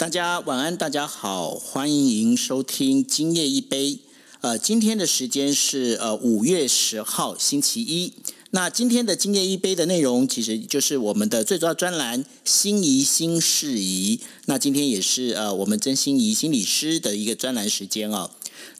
[0.00, 3.98] 大家晚安，大家好，欢迎收听今夜一杯。
[4.40, 8.14] 呃，今天的时间是呃五月十号星期一。
[8.52, 14.20] 那今天的今夜一杯的内容，其实就是我们的最主要专栏“心仪新事宜”。
[14.48, 18.30] 那今天也是呃我们真心仪心理师的一个专栏时间哦。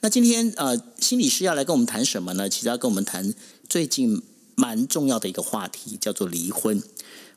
[0.01, 2.49] 那今天呃心理师要来跟我们谈什么呢？
[2.49, 3.35] 其实要跟我们谈
[3.69, 4.23] 最近
[4.55, 6.83] 蛮重要的一个话题，叫做离婚。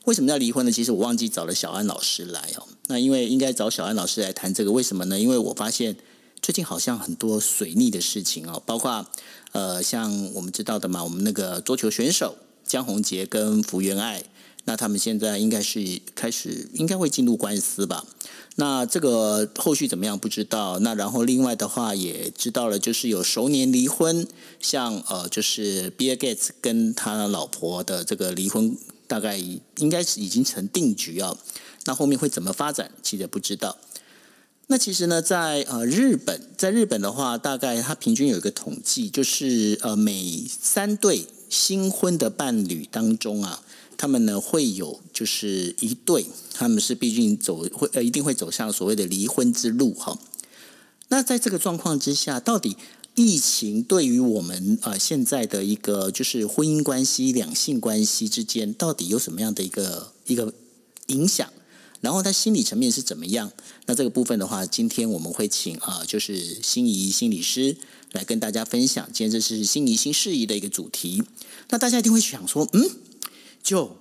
[0.04, 0.70] 为什么要离婚呢？
[0.70, 2.66] 其实我忘记找了小安老师来哦。
[2.88, 5.18] 那因为应该找小安老师来谈这个，为什么呢？
[5.18, 5.96] 因为我发现
[6.42, 9.06] 最近好像很多水逆的事情哦，包括
[9.52, 14.22] 呃，像我们知道的嘛，我们那个桌球选手江宏杰跟福原爱，
[14.66, 15.80] 那他们现在应该是
[16.14, 18.04] 开始应该会进入官司吧？
[18.56, 20.78] 那这个后续怎么样不知道？
[20.80, 24.28] 那然后另外的话也知道了，就是有熟年离婚，
[24.60, 28.76] 像呃，就是 Bill Gates 跟他老婆的这个离婚。
[29.06, 31.36] 大概应该是已经成定局啊，
[31.84, 33.76] 那后面会怎么发展，其实不知道。
[34.68, 43.62] 那其实呢，在呃日本，在日本的话，大概它平均有一个统计，就是呃每三对新婚的伴侣当中啊，
[43.98, 50.18] 他们呢会有就是一对，他们是毕竟走会呃一定会走向所谓的离婚之路哈。
[51.08, 52.76] 那在这个状况之下，到底？
[53.14, 60.52] 疫情对于我们啊现在的一个就是婚姻关系、两性关系之间到底有什么样的一个一个
[61.06, 61.52] 影响？
[62.00, 63.50] 然后他心理层面是怎么样？
[63.86, 67.76] 那这个部分的话，今天我们会请啊就是心仪心理师
[68.12, 69.06] 来跟大家分享。
[69.06, 71.22] 今天这是心仪新事宜的一个主题。
[71.70, 72.90] 那大家一定会想说，嗯，
[73.62, 73.96] 就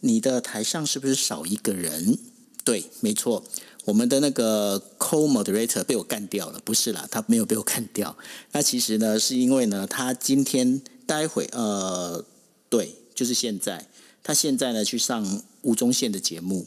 [0.00, 2.18] 你的台上是不是少一个人？
[2.64, 3.44] 对，没错。
[3.86, 8.16] 我们的那个 co-moderator 被我干掉了，不是啦，他没有被我干掉。
[8.50, 12.24] 那其实呢，是因为呢，他今天待会呃，
[12.68, 13.86] 对，就是现在，
[14.24, 16.66] 他现在呢去上吴宗宪的节目，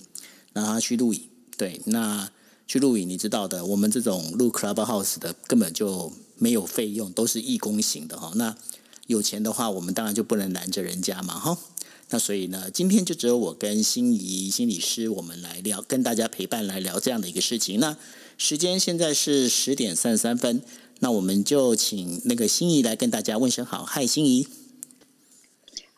[0.54, 1.24] 然后他去录影。
[1.58, 2.32] 对，那
[2.66, 8.32] 去录影，你知道的，我们这种录 Clubhouse 的根本就没有费用，都是义工型的哈。
[8.36, 8.56] 那
[9.08, 11.58] 有钱的话，我们当然就不能拦着人家嘛，哈。
[12.12, 17.80] 那所以呢，今天就只有我跟心仪心理师，我们来聊，跟大家陪伴来聊这样的一个事情。
[17.80, 17.96] 那
[18.36, 20.64] 时间现在是十点三十三分，
[21.02, 24.48] 那我们就请那个心仪来跟大家问声好，嗨，心仪。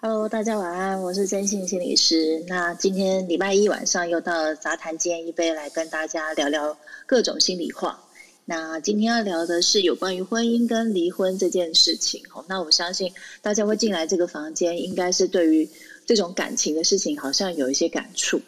[0.02, 2.44] Hello，大家晚安，我是真心心理师。
[2.48, 8.04] 那今天礼拜一晚上又到了杂谈间一杯，来跟大家聊聊各种心里话。
[8.44, 12.22] 那今天要聊的是有关于婚姻跟离婚这件事情。
[12.50, 15.70] 那我相信大家会进来这个房间，应该是对于。
[16.12, 18.42] 这种感情的事情好像有一些感触，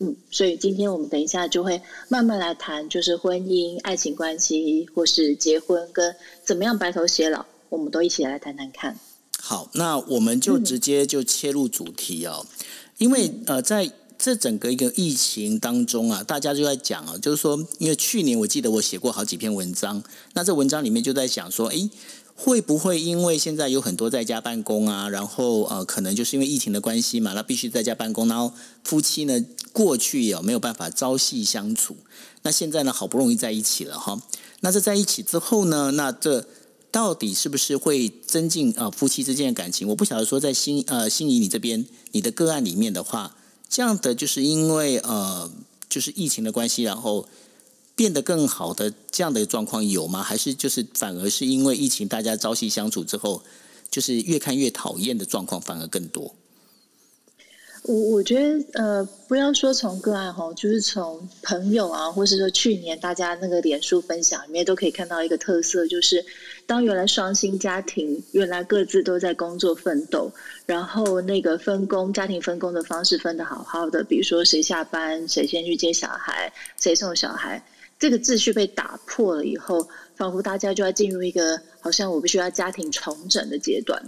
[0.00, 8.98] 嗯，所以今天我们等一下就会慢慢来谈，就是婚姻、爱情关系，或是结婚跟怎么样白头偕老，我们都一起来谈谈看。
[9.40, 12.44] 好，那我们就直接就切入主题哦，
[12.98, 20.02] 因为呃，在这整个一个疫情当中啊，大家就在讲啊，就是说，因为去年我记得我写过好几篇文章，
[20.34, 21.88] 那这文章里面就在讲说，哎。
[22.38, 28.52] 会不会因为现在有很多在家办公啊，然后呃，可能就是因为疫情的关系嘛，那必须在家办公，然后
[28.84, 29.42] 夫妻呢
[29.72, 31.96] 过去也没有办法朝夕相处，
[32.42, 34.20] 那现在呢好不容易在一起了哈，
[34.60, 36.46] 那这在一起之后呢，那这
[36.90, 39.88] 到底是不是会增进啊夫妻之间的感情？
[39.88, 43.34] 我不晓得说在心呃心仪你这边你的个案里面的话，
[43.68, 45.50] 这样的就是因为呃
[45.88, 47.26] 就是疫情的关系，然后。
[47.96, 50.22] 变得更好的这样的状况有吗？
[50.22, 53.42] 还是就是反而是因为疫情，大家朝夕相处之后，
[53.90, 56.34] 就是越看越讨厌的状况反而更多？
[57.84, 66.22] 我我觉得呃，不要说从个案哈，就是从朋友啊，或是说去年大家那个脸书分享里面都可以看到一个特色，就是
[66.66, 70.30] 当原来双薪家庭原来各自都在工作奋斗，
[70.66, 77.64] 然后那个分工家庭分工的方式分的好好的，比如说谁下班谁先去接小孩，谁送小孩。
[77.98, 84.02] 这个秩序被打破了以后，仿佛大家就要进入一个好像我必须要家庭重整的阶段。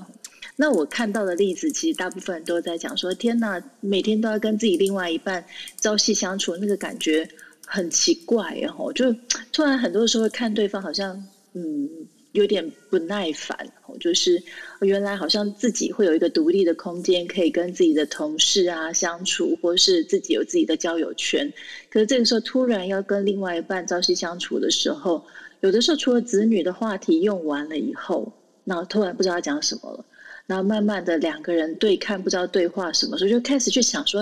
[0.56, 5.45] 那我看到的例子，其实大部分人都在讲说：“天哪，每天都要跟自己另外一半
[5.80, 7.28] 朝夕相处，那个感觉
[7.66, 9.15] 很奇怪。”然后就
[9.53, 11.24] 突然很多时候会看对方好像
[11.54, 11.89] 嗯。
[12.38, 13.68] 有点不耐烦，
[13.98, 14.40] 就是
[14.80, 21.52] 原来好像自己会有一个独立的空间，可以跟自己的同事啊相处，或是自己有自己的交友圈。
[21.90, 25.24] 可是这个时候突然要跟另外一半朝夕相处的时候，
[25.60, 28.32] 有的时候除了子女的话题用完了以后，
[28.62, 30.04] 那突然不知道讲什么了，
[30.46, 34.20] 然后慢慢的两个人对看，不知道对话什么时候，就开始去想说，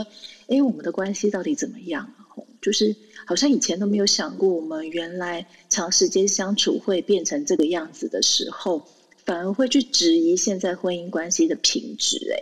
[0.48, 2.10] 哎，我们的关系到底怎么样？
[2.62, 2.96] 就是。
[3.26, 8.87] 好像以前都没有想过，我们原来长时间相处会变成这个样子的时候，
[9.25, 12.17] 反而会去质疑现在婚姻关系的品质。
[12.32, 12.38] 哎，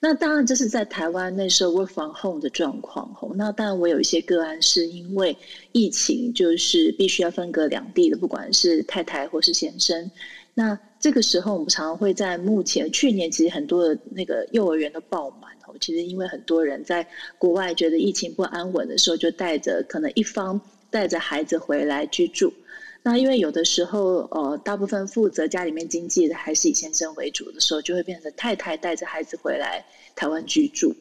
[0.00, 3.32] 那当然这是在台湾那时候 work from home 的状况吼。
[3.36, 5.36] 那当然我有一些个案是因为
[5.70, 10.10] 疫情，就是必须要分隔两地的，不管是太太或是先生。
[10.54, 15.51] 那这个时候我们常常会在目前去年其实很多的那个幼儿园都爆满。
[15.82, 17.06] 其实因为很多人在
[17.36, 20.58] 国外觉得疫情不安稳的时候，就带着可能一方
[20.88, 22.54] 带着孩子回来居住。
[23.02, 29.84] 那因为有的时候，呃，大部分负责家里面经济的还是以先生为主的时候，就会变成太太带着孩子回来
[30.14, 30.94] 台湾居住。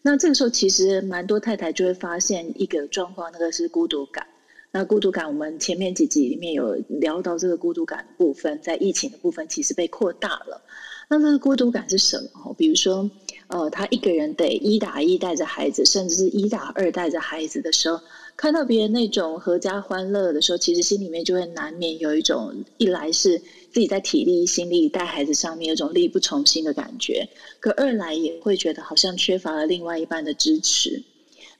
[0.00, 4.26] 那这个时候，其实蛮多太太就会发现一个状况，那个是孤独感。
[4.70, 10.60] 那孤独感，我们前面几集里面有聊到这个孤独感的部分，在疫情的部分其实被扩大了。
[11.08, 12.54] 那这个孤独感是什么？
[12.58, 13.08] 比如说，
[13.48, 18.00] 呃，他一个人得一打一带着孩子，甚至是一打二带着孩子的时候。
[18.36, 23.38] 看到别人那种阖家欢乐的时候，其实心里面就会难免有一种，一来是
[23.70, 27.28] 自己在体力、心力带孩子上面有种力不从心的感觉；
[27.60, 31.00] 可二来也会觉得好像缺乏了另外一半的支持。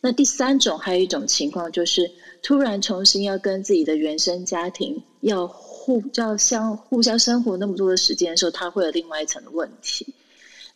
[0.00, 2.10] 那第三种还有一种情况，就是
[2.42, 10.12] 突然重新要跟自己的原生家庭要互要相互相生活那么多的时间的时候，他会有另外一层的问题。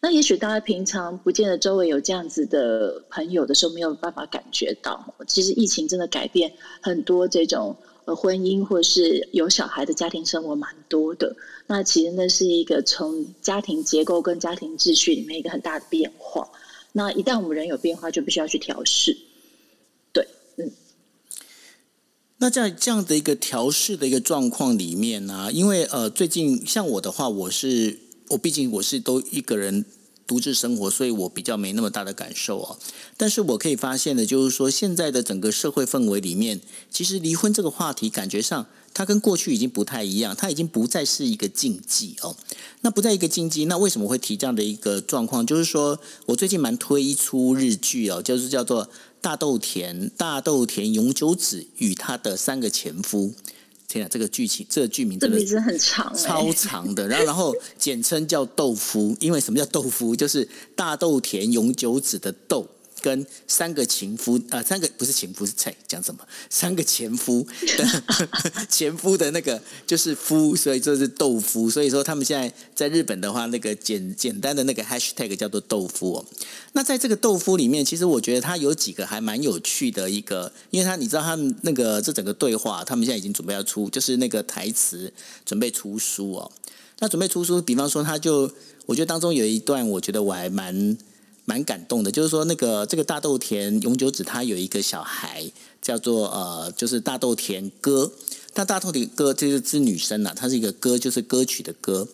[0.00, 5.12] 那也许大家平常不见得周围有这样子的朋友的时候，没有办法感觉到。
[5.26, 11.34] 其实疫情真的改变很多这种呃婚姻或是有小孩的家庭生活蛮多的。
[11.66, 16.48] 那其实那是一个从家庭结构跟家庭秩序里面一个很大的变化。
[16.92, 19.18] 那一旦我们人有变化，就必须要去调试。
[20.12, 20.28] 对，
[20.58, 20.70] 嗯。
[22.36, 27.98] 那在这样的一个调试的一个状况里面呢，因为呃最近像我的话，我是。
[28.28, 29.84] 我毕竟我是都一个人
[30.26, 32.78] 独自生活，所以我比较没那么大的感受哦。
[33.16, 36.60] 但是我可以发现的，就是说现在的整个社会氛围里面，
[36.90, 42.36] 其实离婚这个话题，感觉上它跟过去已经不太一样，它已经不再是一个禁忌哦。
[42.82, 45.46] 那不在一个禁忌，那为什么会提这样的一个状况？
[45.46, 48.90] 就是说我最近蛮推一出日剧哦，就是叫做
[49.22, 53.32] 大豆田大豆田永久子与他的三个前夫。
[53.88, 57.08] 天啊，这个剧情，这个剧名，这名字很长，超长的。
[57.08, 60.14] 然后，然后简称叫豆腐，因为什么叫豆腐？
[60.14, 60.46] 就是
[60.76, 62.68] 大豆田永久子的豆。
[63.00, 66.20] 跟三个情夫啊，三个不是情夫是菜，讲什么？
[66.50, 67.46] 三个前夫
[68.68, 71.68] 前夫的那个就是夫，所以这是豆腐。
[71.70, 76.24] 所以说他们现在在日本的话，那个简简单的那个 hashtag 叫做豆腐。
[76.72, 85.12] 那在这个豆腐里面，其实我觉得它有几个还蛮有趣的一个，因为他你知道他们那个这整个对话，他们现在已经准备要出，就是那个台词
[85.44, 86.50] 准备出书哦。
[87.00, 88.50] 那准备出书，比方说他就
[88.86, 90.96] 我觉得当中有一段，我觉得我还蛮。
[91.48, 95.50] 蛮感动的，就是说那个这个大豆田永久子他有一个小孩
[95.80, 98.12] 叫做呃，就是大豆田歌。
[98.54, 102.06] 那大豆田歌就是是女生呐，她是一个歌，就是歌曲的歌。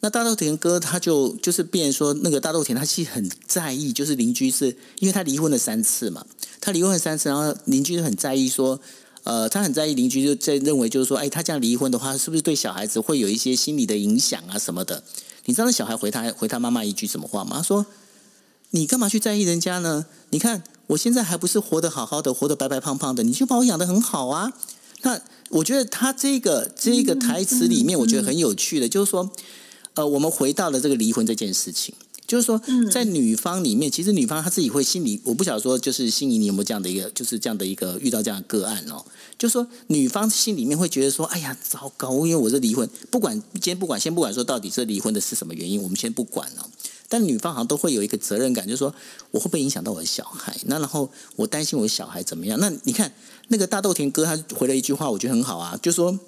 [0.00, 6.26] 那大豆田歌他就就是变说那个大豆田他其实很在意，就是邻居是因为他离婚了三次嘛，
[6.60, 8.78] 他离婚了三次，然后邻居很在意说，
[9.22, 15.02] 呃，他很在意邻居就在认为就是说，哎，他这样离婚的话，是不是对小孩子会有一些心理的影响啊什么的？
[15.46, 17.56] 你知道那小孩回他回他妈妈一句什么话吗？
[17.56, 17.86] 他说。
[18.76, 20.04] 你干嘛去在意人家呢？
[20.28, 24.52] 你看我现在还不是活得好好的，活得白白胖胖的，你就把我养得很好啊。
[25.00, 25.18] 那
[25.48, 29.30] 我觉得他这个这个台词里面，我觉得很有趣的，就是说，
[29.94, 31.94] 呃，我们回到了这个离婚这件事情，
[32.26, 32.60] 就是说，
[32.92, 39.02] 在女方里面，其实女方她自己会心里，我不晓得说，就是心仪你有没有这样的一个，就是这样的一个遇到这样的个案哦，
[39.38, 46.68] 就是说女方心里面会觉得说，哎呀，糟糕，因为我这离婚，不管今天不管先不管说到底这离婚的是什么原因，我们先不管了。
[47.08, 48.94] 但女方好像都会有一个责任感，就是说
[49.30, 50.56] 我会不会影响到我的小孩？
[50.64, 52.58] 那然后我担心我的小孩怎么样？
[52.60, 53.12] 那你看
[53.48, 56.18] 那个大豆田哥他回了一句话，我觉得很好啊，就说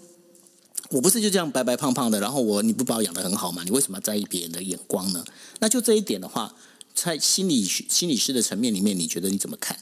[0.91, 3.63] 我不是就这样白白胖胖的，然后我你不把我养的很好吗？
[3.65, 5.25] 你为什么在意别人的眼光呢？
[5.61, 6.55] 那就这一点的话，
[6.95, 9.77] 在心理学心理师的层面里面，你觉得你怎么看？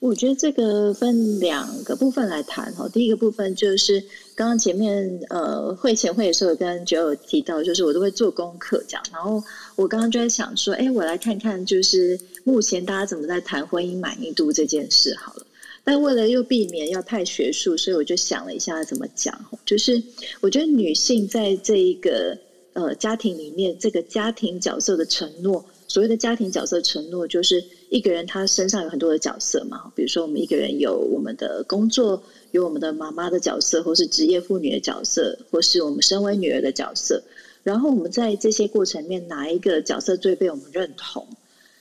[0.00, 2.86] 我觉得这个分两个部分来谈哈。
[2.88, 4.04] 第一个部分就是
[4.36, 9.00] 刚刚前面呃会前会的时候跟九友提到，就是我都会做功课讲。
[9.12, 9.42] 然后
[9.76, 15.46] 我刚刚就在想说，哎，我来看看就是目前大家怎么在谈婚姻满意度这件事好了。
[15.84, 19.38] 但为了又避免要太学术，所以我就想了一下怎么讲。
[19.66, 20.02] 就是
[20.40, 22.36] 我觉得女性在这一个
[22.72, 25.64] 呃家庭里面，这个家庭角色的承诺。
[25.86, 29.92] 所谓的家庭角色承诺，就是一个人他身上有很多的角色嘛。
[29.94, 32.20] 比如说，我们一个人有我们的工作，
[32.54, 37.20] 有我们的妈妈的角色，或是职业妇女的角色，或是我们身为女儿的角色。
[37.64, 41.26] 然后我们在这些过程里面，哪一个角色最被我们认同？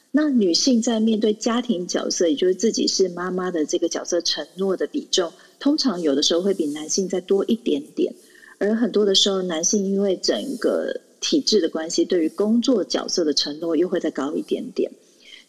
[0.10, 8.12] 那女性在面对家庭角色，也就是自己是妈妈的这个角色承诺的比重，通常有的时候会比男性再多一点点。
[8.58, 14.92] 而很多的时候，男性因为整个体制的关系，对于工作角色的承诺又会再高一点点。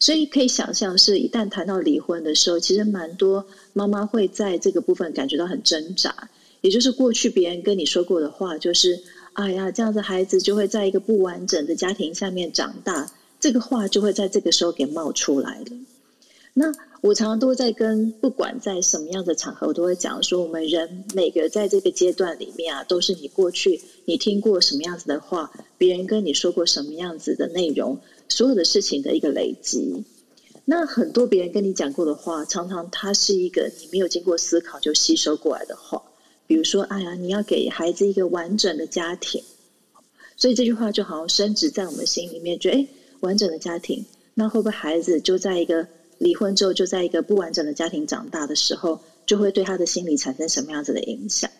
[0.04, 6.28] 所以可以想象，是一旦谈到离婚的时候，其实蛮多妈妈会在这个部分感觉到很挣扎。
[6.60, 9.00] 也就是过去别人跟你说过的话，就是
[9.32, 15.66] “哎呀，这样子孩子就会在一个不完整的家庭下面长大”，这个话就会在这个时候给冒出来了。
[16.52, 16.70] 那
[17.00, 30.04] 我常常都在跟不管在什么样的场合，我都会讲说，我们人每个在这个阶段里面啊，都是你过去你听过什么样子的话，别人跟你说过什么样子的内容，所有的事情的一个累积。
[30.64, 36.02] 那很多别人跟你讲过的话，常常它是一个你没有经过思考就吸收过来的话。
[36.46, 39.42] 比如说，哎呀，你要给孩子一个完整的家庭，
[40.36, 42.86] 所以这句话就好像深植在我们心里面，觉得哎，
[43.20, 44.04] 完整的家庭，
[44.34, 45.86] 那会不会孩子就在一个？
[46.18, 51.50] 离婚之后，就在一个不完整的家庭长大的时候，就会对他的心理产生什么样子的影响？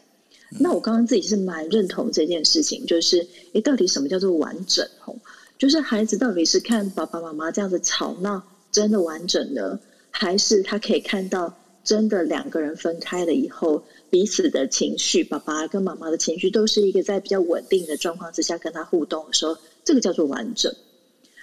[0.60, 4.88] 那我刚刚自己是蛮认同这件事情，就是诶，到底什么叫做完整？
[5.04, 5.16] 哦，
[5.58, 9.78] 就是孩子到底是看爸爸妈妈这样子吵闹真的完整呢，
[10.10, 20.74] 还是他可以看到真的两个人分开了以后，彼此的情绪，爸爸跟妈妈的情绪都是一个在比较稳定的状况之下跟他互动的时候，这个叫做完整。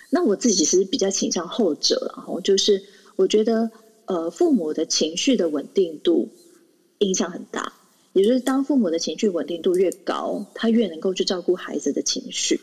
[0.09, 2.81] 那我自己是比较倾向后者，然后就是。
[3.17, 3.69] 我觉得，
[4.05, 6.29] 呃，父母的情绪的稳定度
[6.99, 7.71] 影响很大。
[8.13, 12.59] 也就是当父母的情绪稳定度越高，他越能够去照顾孩子的情绪。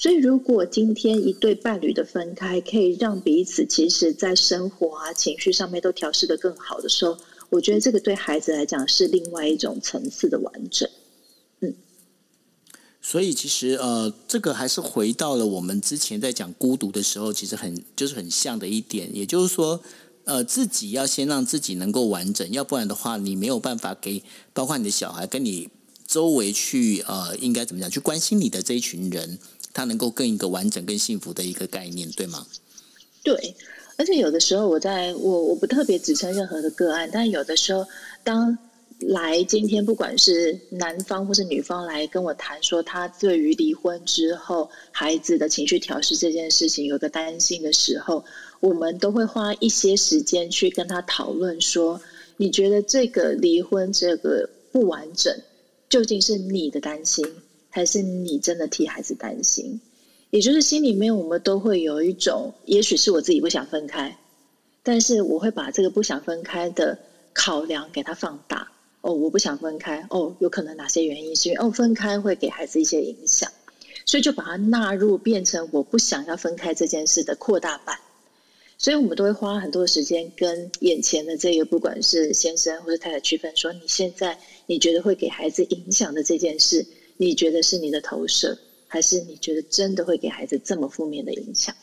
[0.00, 7.18] 所以，如果今天一对伴侣的分开，可以让彼此其实在生活啊、情绪上面都调试的更好的时候，
[7.50, 10.88] 我觉得这个对孩子来讲是另外一种层次的完整。
[11.60, 11.74] 嗯。
[13.02, 19.82] 所以，其实呃，这个还是回到了我们之前在讲孤独的时候，其实很就是很像的一点，也就是说，
[20.24, 24.22] 呃，自己要先让自己能够完整，要不然的话，你没有办法给
[24.54, 25.68] 包括你的小孩跟你
[26.06, 29.38] 周围去呃，应该怎么讲，去关心你的这一群人，
[29.72, 32.46] 他能够更一个完整、更幸福的一个概念，对吗？
[33.22, 33.54] 对，
[33.96, 37.86] 而且有的时候，我在我我不特别指称任何的个案，但有的时候
[38.22, 38.56] 当。
[39.02, 48.22] 来，今天不管是男方或是女方来跟我谈说，他对于离婚之后孩子的情绪调试这件事情有个担心的时候，
[48.60, 51.98] 我们都会花一些时间去跟他讨论说，
[52.36, 55.34] 你觉得这个离婚这个不完整，
[55.88, 57.26] 究竟是你的担心，
[57.70, 59.80] 还是你真的替孩子担心？
[60.30, 64.18] 也就是心里面我们都会有一种，也许是我自己不想分开，
[64.82, 66.98] 但是我会把这个不想分开的
[67.32, 68.68] 考量给他放大。
[69.00, 70.06] 哦，我不想分开。
[70.10, 73.50] 哦，有可能哪些原因是因为哦，分开会给孩子一些影响，
[74.04, 77.98] 所以就把它纳入变成我不想要分开这件事的扩大版。
[78.78, 86.86] 所以我们都会花很多时间跟眼前的这个，不管是先生或者太太区分，说你现在你觉得会给孩子影响的这件事，
[87.20, 88.56] 你觉得是你的投射，
[88.88, 91.74] 还是你觉得真的会给孩子这么负面的影响？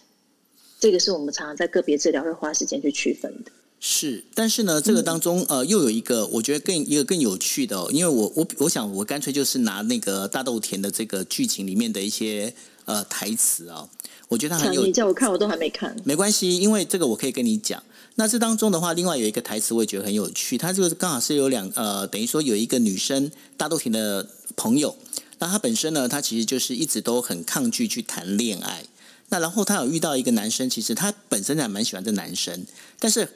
[0.79, 3.51] 这个是我们常常在个别治疗会花时间去区分的。
[3.79, 12.51] 是，但是呢，这个当中呃，又有一个我觉得更一个更有趣的，因为我我我想我干脆就是拿那个大豆田的这个剧情里面的一些
[12.86, 13.88] 呃台词啊，
[14.29, 14.84] 我觉得很有。
[14.84, 15.96] 你叫我看，我都还没看。
[16.03, 17.84] 没关系，因为这个我可以跟你讲。
[18.15, 24.98] 那这当中的话，另外有一个台词我也觉得很有趣，它就是刚好是有两呃，等于说有一个女生大豆田的朋友，
[25.39, 28.86] 那他本身呢，他其实就是一直都很抗拒去谈恋爱。
[29.29, 32.65] 那然后他有遇到一个男生，其实他本身还蛮喜欢这男生，
[33.00, 33.27] 但是。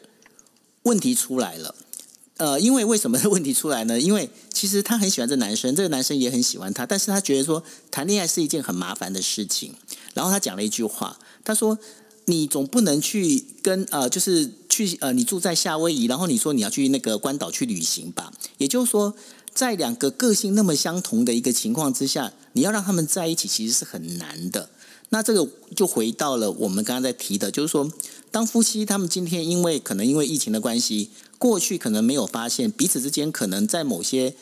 [0.83, 1.75] 问题出来了，
[2.37, 3.99] 呃，因为为什么问题出来呢？
[3.99, 9.75] 因为其实他很喜欢这男生，这个男生也很喜欢他，但是他觉得说谈恋爱是一件很麻烦的事情。
[10.15, 11.77] 然后他讲了一句话，他说
[12.25, 18.33] ：“你总不能去跟呃，就是去呃，你住在夏威夷，然后你说你要去那个关岛去旅行吧？
[18.57, 19.13] 也就是说，
[19.53, 24.69] 在两个个性那么相同的一个情况之下，你要让他们在一起，其实是很难的。
[25.09, 27.91] 那这个就回到了我们刚刚在提的，就是说。”
[28.31, 34.33] 当夫妻他们今天因为可能因为疫情的关系，过去可能没有发现彼此之间可能在某些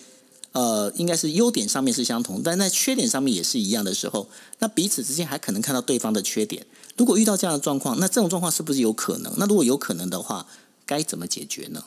[0.52, 6.68] 呃应该是优点上面是相同，但在缺点上面也是一样的时候，那彼此之间还可能看到对方的缺点。
[6.98, 9.34] 如果遇到这样的状况，那这种状况是不是有可能？
[9.38, 10.46] 那如果有可能的话，
[10.86, 11.86] 该怎么解决呢？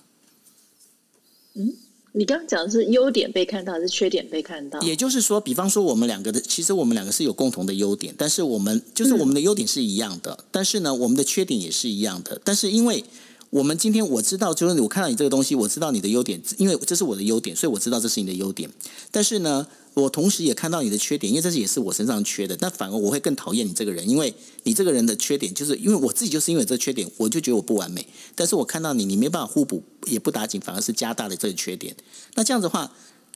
[1.55, 1.77] 嗯。
[2.13, 4.81] 你刚刚讲的是优点被看到，还是缺点被看到？
[4.83, 13.05] 也就是说，比方说我们两个的，其实我们两个是有共同的优点，但是我们就是我们的优点是一样的，但是呢，我们的缺点也是一样的，但是因为。
[13.53, 18.71] 我们今天我知道，就是我看到你这个东西，我知道你的优点，因为这是我的优点，所以我知道这是你的优点。
[19.11, 22.57] 但是呢，我同时也看到你的缺点，因为这是也是我身上缺的。
[22.63, 28.07] 那反而我会更讨厌你这个人，因为你这个人的缺点，就是因为我自己就是因为这缺点，我就觉得我不完美。
[28.35, 31.95] 但是我看到你，你没办法互补，也不打紧，反而是加大了这个缺点。
[32.37, 32.91] 那这样子的话，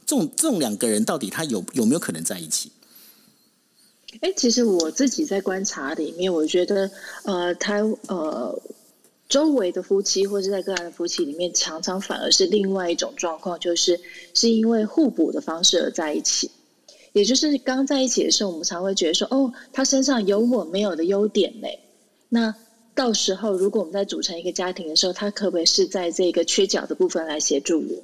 [0.07, 2.73] 这种这种两个人到底他有有没有可能在一起？
[4.23, 6.91] 哎，其实我自己在观察里面，我觉得
[7.25, 8.59] 呃，台呃
[9.29, 14.01] 周围的夫妻或者在个案的夫妻里面，常常反而是另外一种状况，就是
[14.35, 16.51] 是因为互补的方式而在一起。
[17.13, 21.81] 也就是刚在一起的时候，我们常会觉得说，哦，他身上有我没有的优点嘞。
[22.29, 22.55] 那
[22.95, 28.03] 到时候如果我们在组成一个家庭的时候，他可不可以是在这个缺角的部分来协助我？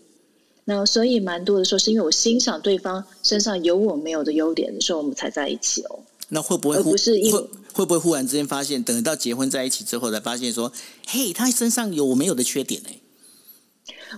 [0.65, 6.01] 那所以蛮多的时候，是因为我欣赏对方身上有我没有的优点的时候，我们才在一起哦。
[6.35, 7.31] 那会不会不是会
[7.75, 10.73] 会不会忽然之间发现，等到结婚在一起之后，才发现说，
[11.07, 12.89] 嘿，他身上有我没有的缺点呢？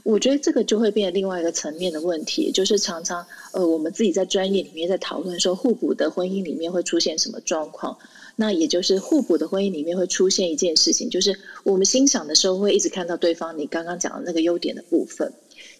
[0.04, 7.99] 我觉得这个就会变成另外一个层面的问题，就是常常呃，我们自己在专业里面在讨论说，互补的婚姻里面会出现什么状况？
[8.37, 15.33] 那也就是互补的婚姻里面会出现一件事情，就是我们欣赏的时候会一直看到对方你刚刚讲的那个优点的部分，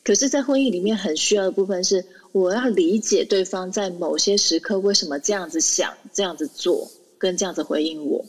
[0.03, 8.25] 可是，在婚姻里面很需要的部分是，我要理解对方在某些时刻为什么这样子想、这样子做、跟这样子回应我。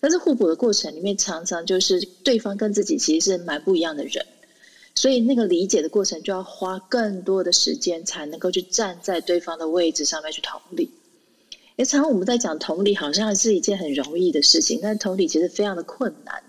[0.00, 4.24] 但是互补的过程里面，常常就是对方跟自己其实是蛮不一样的人。
[4.94, 10.88] 所以那个理解的过程就要花更多的时间，才能够去站在对方的位置上面去同理。
[11.76, 16.42] 诶，常常我们在讲同理，好像是一件很容易的事情，但同理其实非常的困难。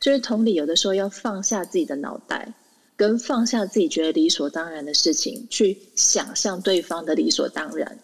[0.00, 2.54] 就是同理，有的时候要放下自己的脑袋，
[2.98, 7.98] 跟放下自己觉得理所当然的事情，去想象对方的理所当然。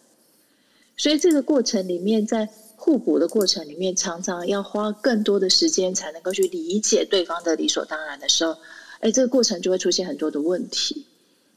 [0.96, 8.56] 所以这个过程里面，在互补的过程里面，常常要花更多的时间，才能够去理解对方的理所当然的时候。
[9.00, 11.04] 哎，这个过程就会出现很多的问题，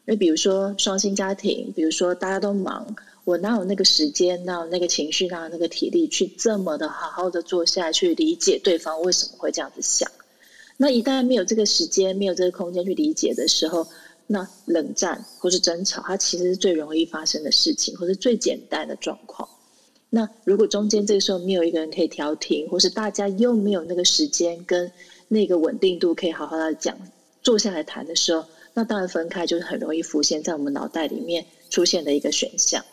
[0.03, 10.11] 那比如说双薪家庭，比如说大家都忙，我哪有那个时间，哪有那个情绪，哪有那个体力去这么的好好的坐下去理解对方为什么会这样子想？
[10.77, 13.87] 那一旦没有这个时间，没有这个空间去理解的时候，
[14.27, 19.49] 那冷战或是争吵，它其实是最容易发生的事情，或是最简单的状况。
[20.09, 24.91] 那如果中间这个时候没有一个人可以调停，或是大家又没有那个时间跟
[25.27, 26.97] 那个稳定度，可以好好的讲。
[27.43, 32.83] 坐下来谈的时候，那当然分开就是很容易浮现在我们脑袋里面出现的一个选项。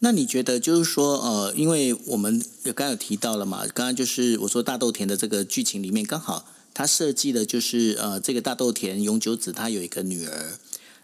[0.00, 6.44] 那你觉得就是说，呃，因为我们刚刚有提到了嘛，刚刚就是我说大豆田的这个剧情里面，刚好
[6.78, 10.60] 他设计的就是呃，这个大豆田永久子他有一个女儿，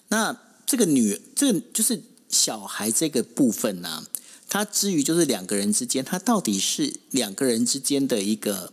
[0.07, 4.07] 那这个女这个就是小孩这个部分呢，
[4.49, 8.73] 他至于就是两个人之间，他到底是两个人之间的一个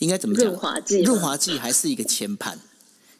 [0.00, 0.44] 应该怎么讲？
[0.44, 2.58] 润滑剂，润滑剂还是一个牵绊？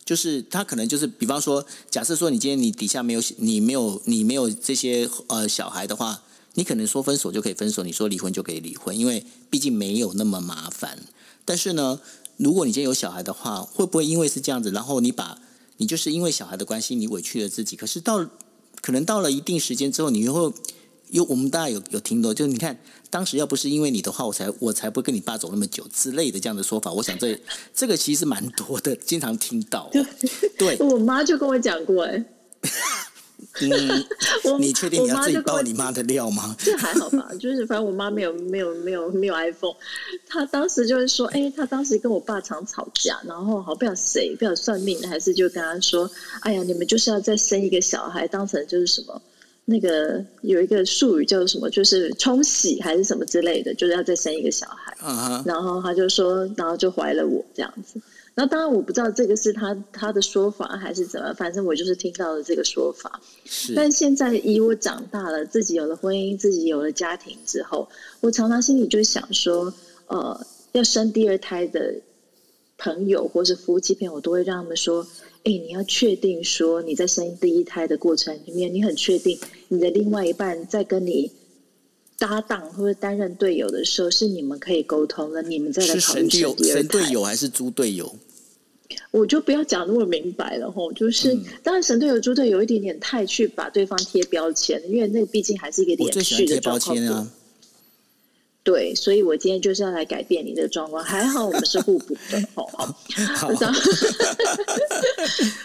[0.05, 10.99] 就是他可能就是，比方说，假设说你今天你底下没有你没有你没有这些呃小孩的话，你可能说分手就可以分手，你说离婚就可以离婚，因为毕竟没有那么麻烦。
[11.47, 12.01] 但是呢，
[12.37, 15.39] 如果你今天有小孩的话，会不会因为是这样子，然后你把
[15.77, 17.77] 你就是因为小孩的关系，你委屈了自己？
[17.77, 18.27] 可是到
[18.81, 20.53] 可能到了一定时间之后，你又会。
[21.11, 22.77] 有我们大家有有听到，就是你看
[23.11, 26.93] 当时要不是因为你的话，我才我才不会跟你爸走那么久之类的这样的说法。
[26.93, 27.41] 我想这
[27.73, 29.89] 这个其实蛮多的，经常听到。
[30.59, 32.25] 对， 我妈就跟我讲过，哎，
[33.61, 36.55] 嗯，你确定你要自己爆你妈的料吗？
[36.59, 39.75] 这还好吧，就是反正我妈没有没有没有没有 iPhone，
[40.27, 49.21] 她当时就是说，哎，她当时跟我爸常吵架，然后好不晓得谁不晓得算命的，还是就跟他说，哎呀，你们就是要再生一个小孩，当成就是什么。
[49.69, 54.97] 那个有一个术语叫什么，就是冲洗还是什么之类的，就是要再生一个小孩。
[55.45, 58.01] 然后他就说，然后就怀了我这样子。
[58.37, 63.21] 那当然我不知道这个是他他的说法还是怎么，反正我就是听到了这个说法。
[63.75, 67.89] 但现在以我长大了，自己有了婚姻，自己有了家庭之后，
[68.21, 69.73] 我常常心里就想说，
[70.07, 71.95] 呃，要生第二胎的
[72.79, 75.05] 朋友或是夫妻朋友，我都会让他们说。
[75.45, 81.31] 哎，你要确定说你在生第一胎的过程里面，你很确定你的另外一半在跟你
[82.19, 86.65] 搭档或者担任队友的时候，是你们可以沟通的，你们再来考虑生第二胎。
[86.65, 88.13] 神队友还是猪队友？
[89.11, 97.29] 我就不要讲那么明白了吼，就是当然神队友、猪队友有一点点太去把对方贴标签，因为那个毕竟还是一个连续的状况。
[98.63, 101.05] 对，所以我今天就是要来改变你的状况。
[101.05, 102.99] 还好我们是互补的， 好好。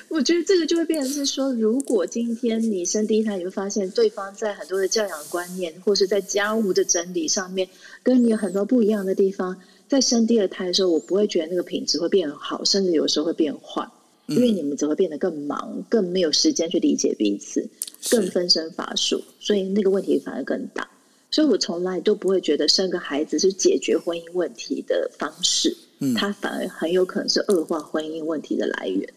[0.07, 7.67] 我觉得这个就会变成是说，如果今天你生第一胎，你会发现对方在很多的教养观念，或是在家务的整理上面，
[8.03, 9.59] 跟你有很多不一样的地方。
[9.91, 13.85] 在生第二胎的时候，我不会觉得那个品质会变好，甚至有时候会变坏，
[14.27, 17.67] 因为你们只会变得更忙，更没有时间去理解彼此，
[18.09, 20.89] 更分身乏术，所以那个问题反而更大。
[21.29, 29.13] 所以我从来都不会觉得生个孩子是解决婚姻问题的方式，嗯，它反而很有可能是恶化婚姻问题的来源。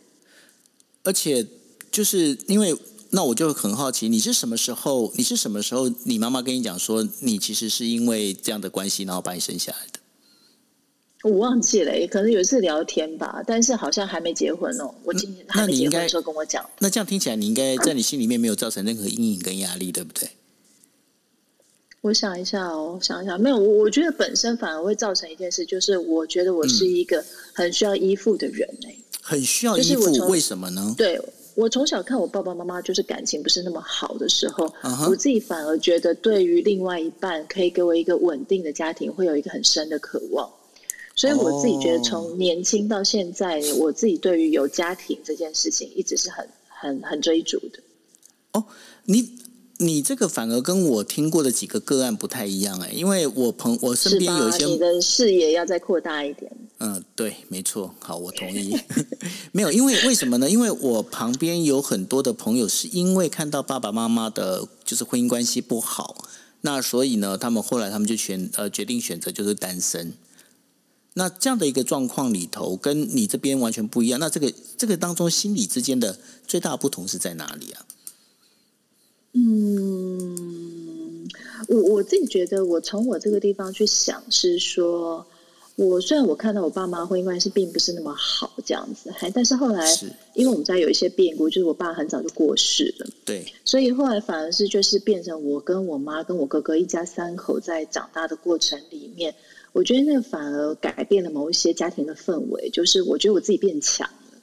[1.04, 1.46] 而且
[1.92, 2.76] 就是因为
[3.10, 5.12] 那我就很好奇，你是什么时候？
[5.14, 5.88] 你是什么时候？
[6.02, 9.93] 你妈妈跟你讲说，你其实是因为这样的关系，然后把你生下来的？
[11.24, 14.94] 我忘记了，可能有一次聊天吧，但是好像还没结婚哦。
[15.04, 16.62] 我今年还没结婚的时候跟我讲。
[16.80, 20.28] 那这样听起来，你应该 在你心里面没有造成任何阴影跟压力，对不对？
[22.02, 23.56] 我想一下哦，想一下，没有。
[23.56, 30.94] 我我觉得本身反而会造成一件事，就是我觉得我是一个很需要依附的人哎，很需要依附，为什么呢？
[30.98, 31.18] 对
[31.54, 34.70] 我从小看我爸爸妈妈就是感情不是那么好的时候，
[35.08, 40.46] 我自己反而觉得对于另外一半可以给我一个稳定的家庭，会有一个很深的渴望。
[41.16, 47.78] 所以我自己觉得，从年轻到现在，我自己对于有家庭这件事情，一直是很很很追逐的。
[48.52, 48.64] 哦，
[49.04, 49.30] 你
[49.78, 56.50] 你这个反而跟我听过的几个个案不太一样哎，因为我朋我身边有一些，你的视野要再扩大一点。
[56.78, 58.76] 嗯，对，没错，好，我同意。
[59.52, 60.50] 没有，因为为什么呢？
[60.50, 66.16] 因为我旁边有很多的朋友，是因为看到爸爸妈妈的，就是婚姻关系不好，
[66.62, 70.12] 那所以呢，他们后来他们就选呃决定选择就是单身。
[71.16, 74.18] 那这样的一个状况里头，跟你这边完全不一样。
[74.18, 77.86] 那这个这个当中心理之间的最大不同是在哪里啊？
[79.32, 81.28] 嗯，
[81.68, 85.24] 我我自己觉得，我从我这个地方去想，是说，
[85.76, 89.88] 我虽然我看到我爸妈婚姻关系并不是那么好，这样子，还但是后来，
[90.34, 99.32] 因为我们家有一些变故，就是我爸很早就过世了，对，所以后来反而是就是变成我跟我妈跟我哥哥一家三口在长大的过程里面。
[99.74, 104.38] 我觉得那反而改变了某一些家庭的氛围，就是我觉得我自己变强了，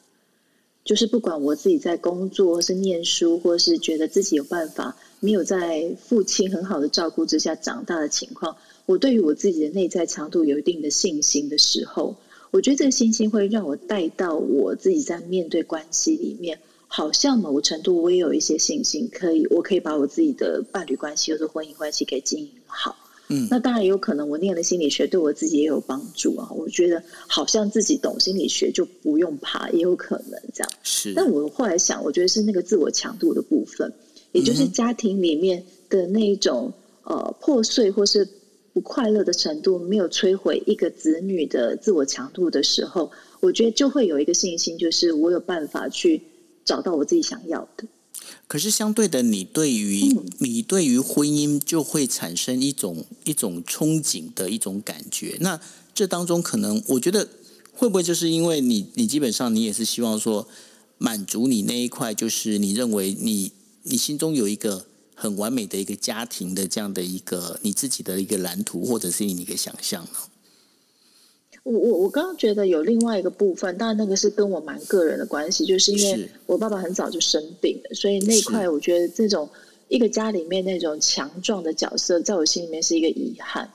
[0.83, 12.17] 就是不管我自己在工作，或是念书，或是觉得自己有办法，没有在父亲很好的照顾之下长大的情况，我对于我自己的内在强度有一定的信心的时候，
[12.51, 22.97] 我觉得这个信心会让我带到我自己在面对关系里面，好像某程度我也有一些信心，可以我可以把我自己的伴侣关系或者婚姻关系给经营好。
[23.49, 26.49] 那当然也有可能，我念了心理学对我自己也有帮助啊。
[26.51, 30.71] 我觉得好像自己懂心理学就不用怕，也有可能这样。
[30.83, 33.91] 是，但我后来想，我觉得是那个自我强度的部分，
[34.31, 36.71] 也就是家庭里面的那一种
[37.03, 38.27] 呃破碎或是
[38.73, 46.21] 不快乐的程度，没有摧毁一个子女的自我强度的时候，我觉得就会有一个信心，就是我有办法去
[46.63, 47.85] 找到我自己想要的。
[48.51, 55.37] 可是相对的，你对于你对于婚姻就会产生一种一种憧憬的一种感觉。
[55.39, 55.57] 那
[55.95, 57.29] 这当中可能，我觉得
[57.71, 60.45] 会不会就是因为你你基本上你也是希望说
[60.97, 64.85] 满足你那一块，就是你认为你你心中有一个
[65.15, 70.09] 很完美的一个家庭的这样的一个你自己的一个蓝图，或者是你一个想象呢？
[71.63, 79.47] 我我我刚刚觉得有另外一个部分，当然那个是跟我蛮个人的关系，就是因为我爸爸很早就生病了，所以那一块我觉得这种
[79.87, 83.69] 一个家里面那种强壮的角色，在我心里面是一个遗憾，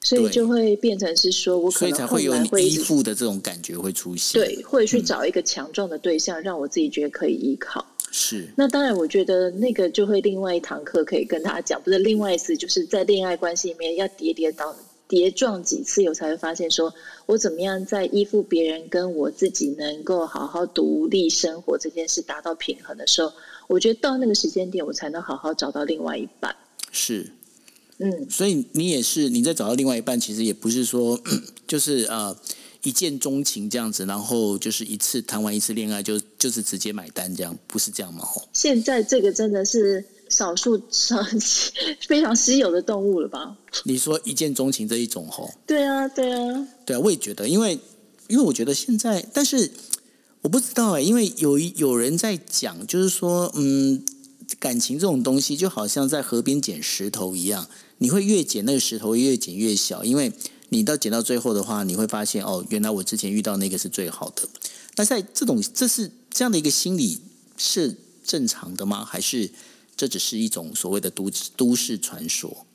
[0.00, 7.84] 所以就会变成是说我可能会有依附的这种感觉会出现，对，会去找一个强壮的对象，让我自己觉得可以依靠。
[8.12, 14.72] 是，那当然，我觉得那个就会另外一堂课可以跟他讲，不是另外一次，就是在恋爱关系里面要跌跌倒。
[15.06, 16.92] 跌撞几次，我才会发现，说
[17.26, 23.32] 我怎么样在依附别人跟我自己能够好好独立生活这件事达到平衡的时候，
[23.68, 26.56] 我觉得到那个时间点，我才能好好找到另外一半。
[26.90, 27.30] 是，
[27.98, 31.20] 嗯，所以你也是你在找到另外一半，其实也不是说
[31.68, 32.34] 就是呃
[32.82, 38.24] 一见钟情这样子，然后就是一次谈完一次恋爱就就是直接买单这样，不是这样吗？
[38.52, 40.04] 现在这个真的是。
[40.34, 41.16] 少数少
[42.08, 43.56] 非常稀有的动物了吧？
[43.84, 45.48] 你说一见钟情这一种吼？
[45.64, 47.78] 对啊，对啊，对啊，我也觉得，因为
[48.26, 49.70] 因为我觉得现在，但是
[50.42, 54.04] 我不知道哎，因为有有人在讲，就是说，嗯，
[54.58, 57.68] 感情这种东西就好像在河边捡石头一样，
[57.98, 60.32] 你会越捡那个石头越捡越小，因为
[60.70, 64.48] 你到捡到最后的话，你会发现哦，原来我之前遇到那个是最好的。
[64.96, 67.20] 那在这种这是这样的一个心理
[67.56, 69.04] 是正常的吗？
[69.04, 69.50] 还是？
[69.96, 72.66] 这只是一种所谓的都都市传说，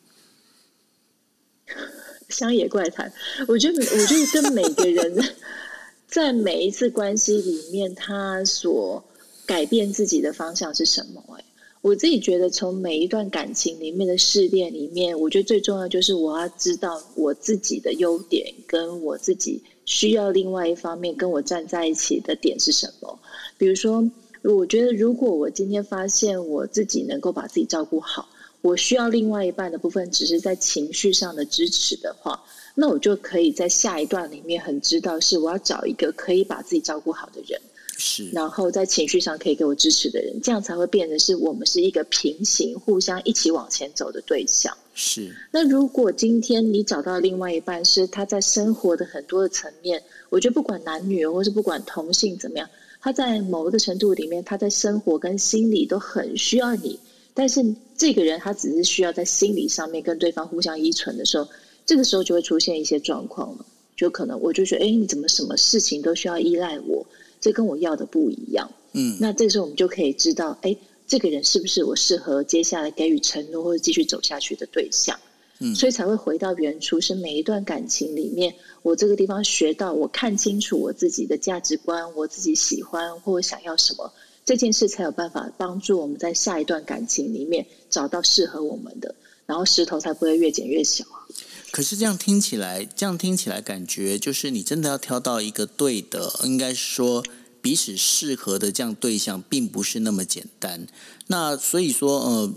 [2.30, 3.12] 乡野怪谈。
[3.48, 5.36] 我觉得，我觉得跟每个人
[6.08, 9.04] 在每一次关系里面，他所
[9.46, 11.22] 改变自己的方向是什么？
[11.38, 11.44] 哎，
[11.82, 23.20] 我自己觉得，从每一段感情里面的试炼里面，我觉得最重要就是我要知道我自己的优点，跟我自己需要另外一方面跟我站在一起的点是什么。
[23.58, 24.10] 比如说。
[24.44, 28.30] 我觉得，如果我今天发现我自己能够把自己照顾好，
[28.62, 32.42] 我需要另外一半的部分只是在情绪上的支持的话，
[32.76, 37.60] 那我就可以在下一段里面很知道是我要找一个可以把自己照顾好的人，
[37.98, 44.76] 是，然后在情绪上可以给我支持的人，这样才会变成是我们是一个平行、互相一起往前走的对象。
[44.94, 45.34] 是。
[45.52, 52.70] 那如果今天你找到另外一半，是他在生活的很多的层面，我觉得不管男女，或是不管同性怎么样，
[53.02, 57.00] 他在某一个程度里面，他在生活跟心理都很需要你，
[57.34, 57.64] 但是
[57.98, 61.48] 这个人他只是需要在心理上面跟对方互相依存的时候，
[61.86, 67.06] 这个时候就会出现一些状况了，就可能我就觉得，哎，你怎么什么事情都需要依赖我？
[67.42, 70.76] 这跟我要的不一样，嗯，那这个时候我们就可以知道，哎，
[71.08, 75.18] 这个人是不是我适合接下来给予承诺或者继续走下去的对象，
[75.60, 78.54] 嗯，所以才会回到原初，是每一段感情里面，
[78.90, 84.12] 我这个地方学到，我看清楚我自己的价值观，我自己喜欢或想要什么，
[84.44, 89.14] 这件事才有办法帮助我们在下一段感情里面找到适合我们的，
[89.46, 91.22] 然后石头才不会越剪越小啊。
[91.70, 97.24] 可是这样听起来，这样听起来感觉就是你真的要挑到一个对的，应该说
[97.62, 100.88] 彼此适合的这样对象，并不是那么简单。
[101.28, 102.54] 那所以说，呃，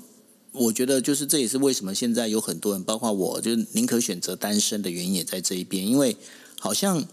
[0.53, 6.17] 我觉得就是这也是为什么现在有很多人，包括我，就宁可选择单身的原因也在这一边，因为
[6.61, 7.07] 好像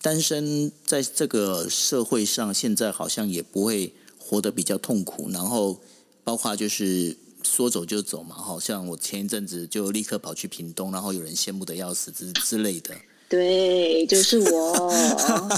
[0.00, 5.80] 单身在这个社会上，现在好像也不会活得比较痛苦，然后
[6.24, 7.16] 包括就是。
[7.42, 12.94] 说走就走嘛，好像我前一阵子就立刻跑去屏东，然后有人羡慕的要死之之类的。
[13.30, 14.92] 对，就是我。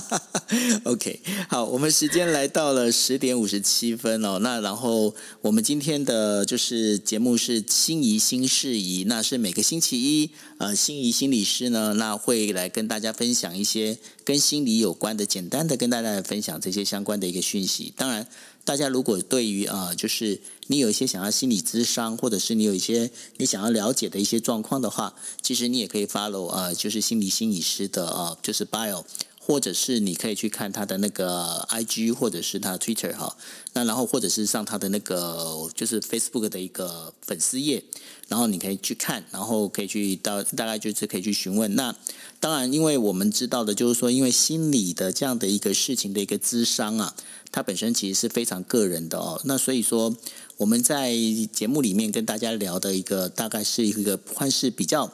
[0.84, 4.38] OK，好，我们时间来到了十点五十七分哦。
[4.40, 17.90] 那然后我们今天的就是节目是心仪新事宜，那是每个星期一，呃，心仪心理师呢，那会来跟大家分享一些跟心理有关的，简单的跟大家来分享这些相关的一个讯息。
[17.96, 18.26] 当然。
[18.64, 29.04] 大家如果对于啊，就是你有一些想要心理咨商，或者是你有一些你想要了解的一些状况的话，其实你也可以 follow 啊，就是心理心理师的啊，就是 bio，
[29.40, 33.36] 或者是你可以去看他的那个 IG，或者是他的 Twitter 哈，
[33.72, 37.82] 那然后或者是上他的那个就是 Facebook 的一个粉丝页，
[38.28, 41.74] 然后你可以去看，然后可以去到大概就是可以去询问。
[41.74, 41.94] 那
[42.42, 47.14] 当然，因为我们知道的就是说，因为心理的这样的一个事情的一个咨商啊。
[47.52, 50.16] 它本身其实是非常个人的哦，那所以说
[50.56, 51.14] 我们在
[51.52, 55.12] 节目里面跟大家聊的一个大概是一个算是比较，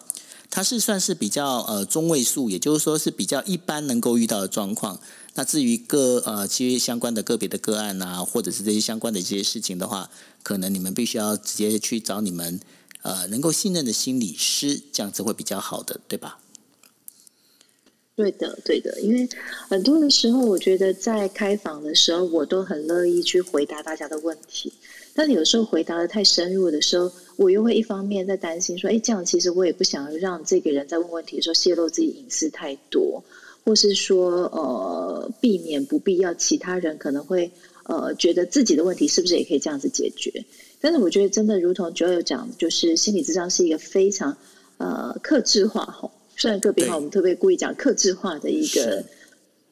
[0.48, 4.98] 它是算是比较呃中位数，也就是说是比较一般能够遇到的状况。
[5.34, 10.08] 那至于个呃其实相关的个别的个案啊，或者是这些相关的一些事情的话，
[10.42, 12.58] 可能你们必须要直接去找你们
[13.02, 16.38] 呃能够信任的心理师，这样子会比较好的，对吧？
[18.18, 19.28] 对的，对的，因为
[19.68, 24.72] 很多的时候，我觉得在开房的时候，我都很乐意去回答大家的问题。
[25.14, 33.22] 但有时候回答的太深入的时候，我又会一方面在担心说，哎，这样其实我也不想让这个人在问问题的时候泄露自己隐私太多，
[33.64, 37.48] 或是说呃，避免不必要其他人可能会
[37.84, 40.44] 呃觉得自己的问题是不是也可以这样子解决？
[40.80, 44.36] 但是我觉得真的如同 Joel 讲，就是心理智商是一个非常
[44.78, 46.10] 呃克制化吼。
[46.38, 49.04] 虽然个别化，我们特别故意讲克制化的一个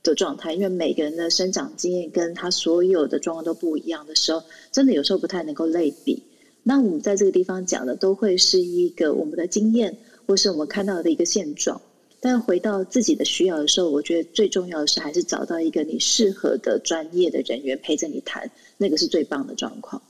[0.03, 6.25] 的状态，因为每个人的生长经验跟他所有的状况都不一样的时候，真的有时候不太能够类比。
[6.65, 11.81] 那我们在这个地方讲的，都会是一个我们的经验，或是我们看到的一个现状。
[12.19, 20.03] 但回到自己的需要的时候，我觉得最重要的是，还是找到一个你适合的专业的人员陪着你谈，那个是最棒的状况。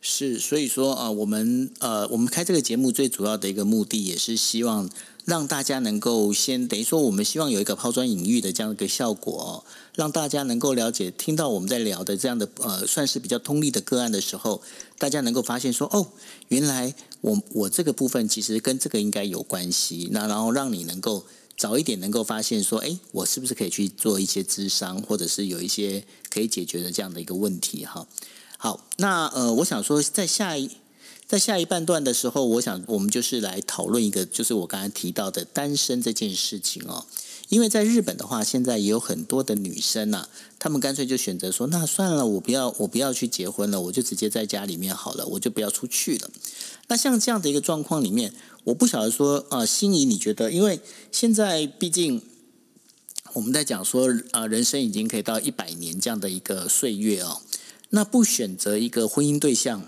[0.00, 4.88] 是，所以说啊，我们呃，我们开这个节目最主要的一个目的，也是希望。
[5.28, 9.62] 让大家能够先等于说，我们希望有一个抛砖引玉的这样一个效果，
[9.94, 14.62] 让大家能够了解，听到我们在聊的这样的呃，算是比较通力的个案的时候，
[14.96, 16.06] 大家能够发现说，哦，
[16.48, 20.08] 原来我我这个部分其实跟这个应该有关系。
[20.12, 21.26] 那然后让你能够
[21.58, 28.06] 早一点能够发现说，哎，我是不是可以去做一些智商，或者是有一些可以解决的这样的一个问题哈。
[28.56, 30.70] 好，那呃，我想说在下一。
[31.28, 37.04] 在下一半段的时候，我想我们就是来讨论一个，就是我刚才提到的单身这件事情哦。
[37.50, 40.26] 因为在日本的话，现在也有很多的女生呐，
[40.58, 46.30] 她们干脆就选择说：“那算了，我不要，我不要去结婚了，我就直接在家里面好了，我就不要出去了。”
[46.88, 48.32] 那像这样的一个状况里面，
[48.64, 50.50] 我不晓得说啊，心仪你觉得？
[50.50, 50.80] 因为
[51.12, 52.22] 现在毕竟
[53.34, 57.42] 我们在讲说啊，人生已经可以到一百年这样的一个岁月哦，
[57.90, 59.86] 那不选择一个婚姻对象。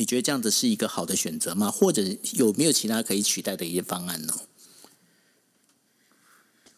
[0.00, 1.70] 你觉得这样子是一个好的选择吗？
[1.70, 4.32] 或者有没有其他可以取代的一些方案呢？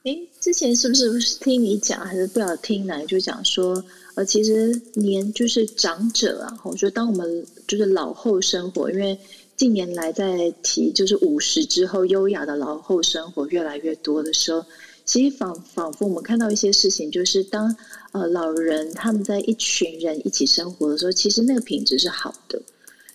[0.02, 3.00] 哎，之前是不是不是听你讲，还是不晓听哪？
[3.04, 3.84] 就讲说，
[4.16, 9.16] 呃，其实年就是长者啊，我觉得当我们就是老后生活，因为
[9.56, 14.66] 近年来在提就是五十之后优雅的老后生活越来越多的时候，
[15.04, 17.76] 其实仿仿佛我们看到一些事情，就是当
[18.10, 22.60] 呃老人他们在一群人一起生活的时候，其实那个品质是好的。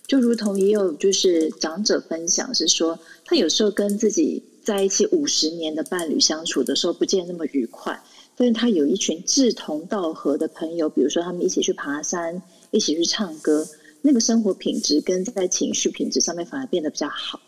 [0.08, 8.02] 就如同也有就是长者分享是说，他有时候跟自己在一起五十年的伴侣相处的时候，不见那么愉快。
[8.34, 13.68] 但是他有一群志同道合的朋友，比如说他们一起去爬山，一起去唱歌，
[14.00, 17.40] 那个生活品质跟在情绪品质上面反而变得比较好。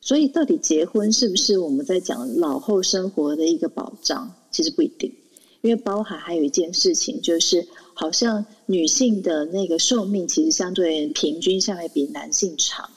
[0.00, 4.34] 所以，到底结婚是不是我们在讲老后生活的一个保障？
[4.50, 5.10] 其实不一定，
[5.62, 12.88] 因为包含还有一件事情，就是好像女性的那个寿命其实相对平均下来比男性长，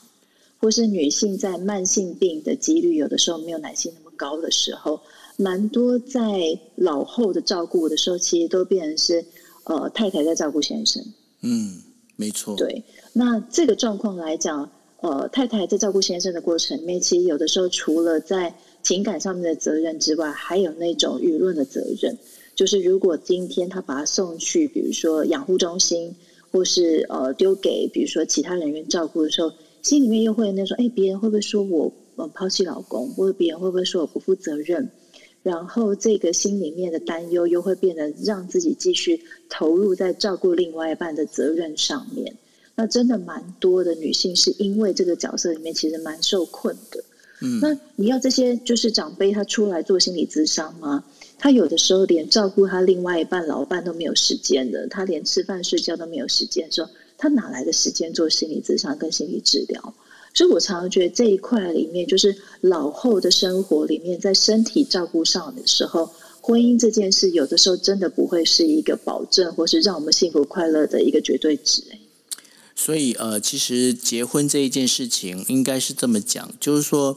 [0.60, 5.00] 或是女性在慢性病的几率有的时候没有男性那么高的时候。
[5.38, 9.26] 蛮多在老后的照顾的时候，其实都变成是
[9.66, 11.04] 呃太太在照顾先生。
[11.42, 11.82] 嗯，
[12.16, 12.56] 没错。
[12.56, 12.82] 对，
[13.12, 22.18] 那这个状况来讲，呃，太太在照顾先生的过程里面，其实有的时候除了在情感上面的责任之外，还有那种舆论的责任。
[22.56, 26.16] 就是如果今天他把他送去，比如说养护中心，
[26.52, 34.90] 或是呃丢给比如说其他人员照顾的时候，心里面又会那种，哎，别人会不会说我呃抛弃老公，或者别人会不会说我不负责任？
[35.44, 42.36] 然后，这个心里面的担忧又会变得让自己继续投入在照顾另外一半的责任上面。
[42.74, 47.04] 那真的蛮多的女性是因为这个角色里面其实蛮受困的。
[47.42, 51.04] 嗯，那你要这些就是长辈他出来做心理咨商吗？
[51.46, 59.94] 他有的时候连照顾他另外一半老伴都没有时间的，他连吃饭睡觉都没有时间，说他哪来的时间做心理咨商跟心理治疗？
[60.34, 66.10] 所以我常常觉得这一块里面，就是老后的生活里面，在身体照顾上的时候，
[66.42, 71.84] 婚姻这件事，有的时候真的不会是一个保证，或是让我们幸福快乐的一个绝对值。
[72.76, 77.16] 所以，呃，其实结婚这一件事情，应该是这么讲，就是说，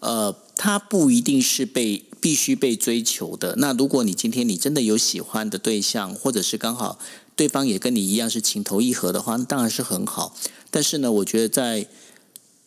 [0.00, 3.56] 呃，它不一定是被必须被追求的。
[3.56, 6.98] 那如果你今天你真的有喜欢的对象，或者是刚好
[7.34, 10.34] 对方也跟你一样是情投意合的话，那当然是很好。
[10.70, 11.86] 但是呢，我觉得在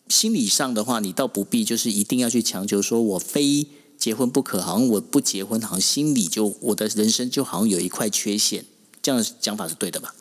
[0.08, 3.66] 心理上的话，你倒不必就是一定要去强求，说我非
[3.98, 4.60] 结婚不可。
[4.60, 8.64] 好像我不结婚，好像心里就我的人生就好像有一块缺陷。
[9.02, 10.14] 这样讲法是对的吧？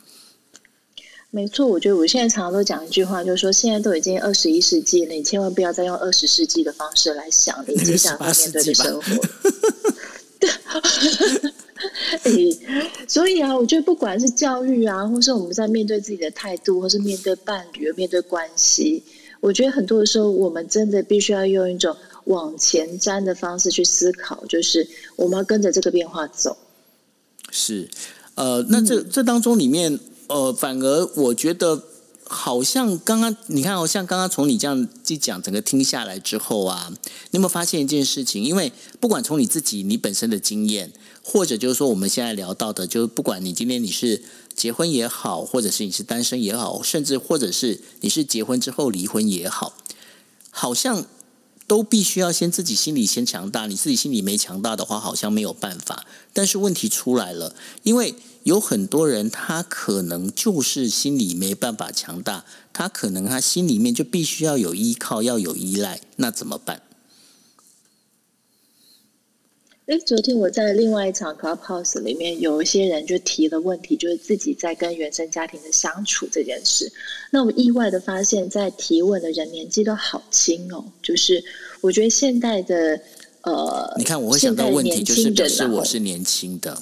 [1.32, 9.16] 没错，我觉得我现在常常都讲一句话，就是说现在都已经二十一世纪了，你千万不要再用二十世纪的方式来想你接下来面对的生活。
[12.24, 12.58] 对
[13.08, 19.04] 所以啊，我觉得不管是教育啊，或是我们在面对自己的态度，或是面对伴侣、面对关系。
[19.40, 26.58] 我觉得很多的时候，我们真的必须要用一种往前瞻的方式去思考，就是我们要跟着这个变化走。
[27.52, 27.88] 是，
[28.36, 31.84] 呃，那这这当中里面，呃，反而我觉得
[32.24, 36.92] 好像刚刚你看，好像刚刚从你这样一讲，整个听下来之后啊，
[37.32, 38.44] 你有没有发现一件事情？
[38.44, 40.92] 因为不管从你自己你本身的经验，
[41.24, 44.24] 或者就是说我们现在聊到的，就是不管你今天你是。
[44.56, 49.72] 结婚也好，或者是你是单身也好，甚至或者是你是结婚之后离婚也好，
[50.52, 51.06] 好像
[51.66, 53.68] 都必须要先自己心里先强大。
[53.68, 56.06] 你自己心里没强大的话，好像没有办法。
[56.34, 66.82] 但是问题出来了，因为有很多人他可能就是心里没办法强大，他可能他心里面就必须要有依靠，要有依赖，那怎么办？
[69.86, 76.92] 哎，昨天我在另外一场 Clubhouse 里面，有一些人就提了问题，就是自己在跟原生家庭的相处这件事。
[77.32, 80.86] 那我意外的发现，在提问的人年纪都好轻哦。
[81.02, 81.44] 就是
[81.82, 83.02] 我觉得现代的
[83.42, 86.80] 呃，你看我会想到问题，就是表示我是年轻的。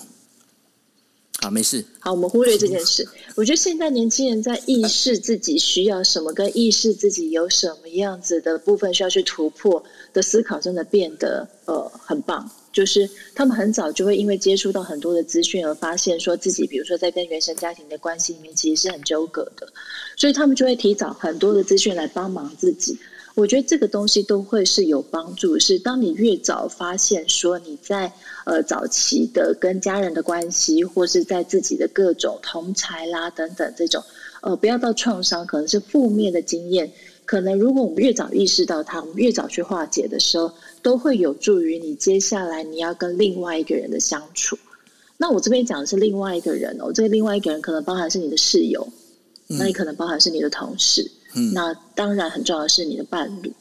[1.39, 1.85] 好，没事。
[1.99, 3.07] 好，我们忽略这件事。
[3.35, 12.49] 我觉得现在年轻人在意识自己需要什么，跟意识自己有什么样子的部分需要去突破的思考，真的变得呃很棒。
[12.73, 19.67] 就是他们很早就会因为接触到很多的资讯而发现，说自己比如说在跟原生家庭的关系里面其实是很纠葛的，
[20.15, 22.97] 所以他们就会提早很多的资讯来帮忙自己。
[23.37, 25.59] 我觉得这个东西都会是有帮助。
[25.59, 28.11] 是当你越早发现说你在
[28.47, 34.03] 呃早期的跟家人的关系，或是在自己的各种同才啦等等这种
[34.41, 36.91] 呃不要到创伤，可能是负面的经验。
[37.25, 44.57] 可能如果我们越早意识到它，我们越早去化解的时候，都会有助于你接下来你要跟另外一个人的相处。
[45.15, 48.87] 那我这边讲的是另外一个人哦，这个另外一个人可能包含是你的室友，
[49.45, 51.11] 那你可能包含是你的同事，
[51.53, 53.53] 那当然很重要的是你的伴侣。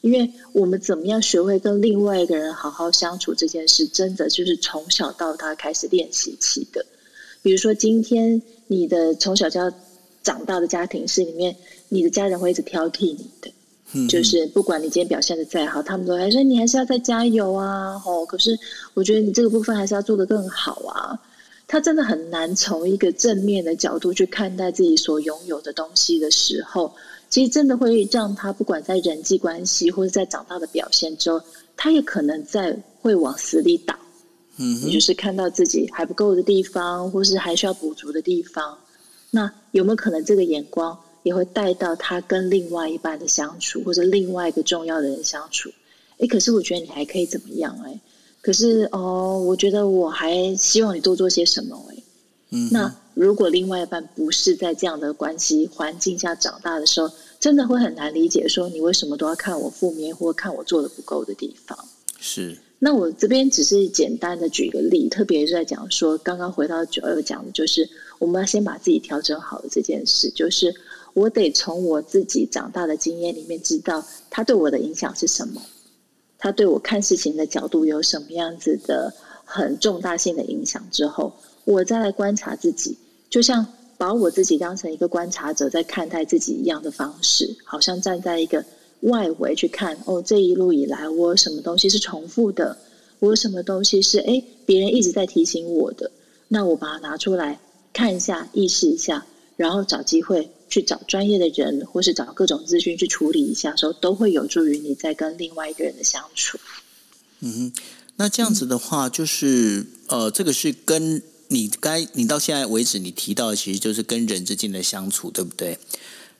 [0.00, 6.84] 因为我们怎么样学会跟另外一个人好好相处这件事，真的就是从小到大开始练习起的。
[7.42, 9.72] 比如说今天你的从小就要
[10.22, 11.56] 长大的家庭是里面。
[11.88, 17.94] 你的家人会一直挑剔你的，就是不管你今天表现的再好，他们都还说你还是要再加油啊！
[18.04, 18.58] 哦，可是
[18.94, 21.16] 我觉得你这个部分还是要做得更好啊。
[21.68, 26.92] 他真的很难从一个正面的角度去看待自己所拥有的东西的时候，
[27.28, 31.40] 其实真的会让他不管在人际关系或者在长大的表现之后，
[31.76, 33.98] 他也可能在会往死里打。
[34.58, 38.78] 嗯，也就是看到自己还不够的地方，或是还需要补足的地方，
[39.30, 40.98] 那有没有可能这个眼光？
[41.24, 45.68] 也会带到他跟另外一半的相处，或者另外一个重要的人相处。
[46.18, 47.76] 哎，可是我觉得你还可以怎么样？
[47.84, 48.00] 哎，
[48.40, 51.84] 可是哦，我觉得我还希望你多做些什么？
[51.90, 51.96] 哎，
[52.50, 57.10] 嗯，那如果另外一半不是在这样的关系环境下长大的时候，
[57.40, 61.78] 真的会很难理解，说你为什么都要看我负面，或看我做的不够的地方。
[62.20, 62.56] 是。
[62.78, 67.88] 那我这边只是简单的举一个例，特别是在讲说，刚刚回到九二讲的就是，
[68.18, 70.74] 我们要先把自己调整好的这件事，就是。
[71.14, 75.62] 我得从我自己长大的经验里面知道他对我的影响是什么，
[76.36, 79.10] 他对我看事情的角度有什么样子的
[79.42, 81.32] 很重大性的影响之后，
[81.64, 82.98] 我再来观察自己，
[83.30, 83.66] 就像
[83.96, 88.64] 把我自己当成一个观察者在看待自己一样的方式，好像站在一个
[89.00, 92.76] 外围去看哦，这一路以来我有什么东西是重复的，
[93.18, 96.10] 我有什么东西是哎别人一直在提醒我的，
[96.48, 97.60] 那我把它拿出来
[97.92, 100.50] 看一下，意识一下，然后找机会。
[100.68, 106.58] 去找专业的人，或是找各种资讯去处理一下，时候都会有助于你在跟另外一个人的相处。
[107.38, 107.72] 嗯哼，
[108.16, 115.78] 那这样子的话，就是呃，这个是跟你该你到现在为止你提到的，其实就是跟人之间的相处，对不对？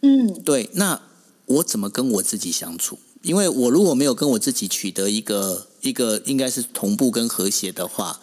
[0.03, 0.71] 嗯，对。
[0.75, 1.01] 那
[1.47, 2.99] 我怎么跟我自己相处？
[3.23, 8.21] 因为我如果没有跟我自己取得一个一个应该是同步跟和谐的话，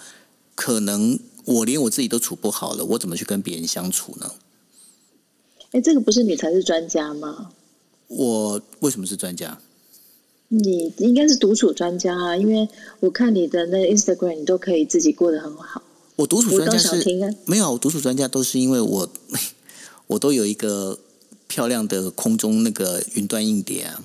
[0.55, 4.31] 可能我连我自己都处不好了，我怎么去跟别人相处呢？
[5.71, 7.51] 哎，这个不是你才是专家吗？
[8.07, 9.59] 我为什么是专家？
[10.47, 12.69] 你应该是独处专家啊，因为
[12.99, 15.82] 我看你的那 Instagram，你都可以自己过得很好。
[16.15, 16.89] 我独处专家是
[17.23, 19.09] 啊，没有，我独处专家都是因为我
[20.07, 20.99] 我都有一个
[21.47, 24.03] 漂亮的空中那个云端硬碟啊。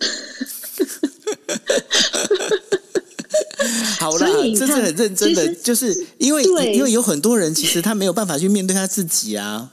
[3.98, 4.26] 好啦，
[4.56, 6.42] 这是很认真的，就是因为
[6.72, 9.72] 因为有很多人其实他没有办法去面对他自己啊。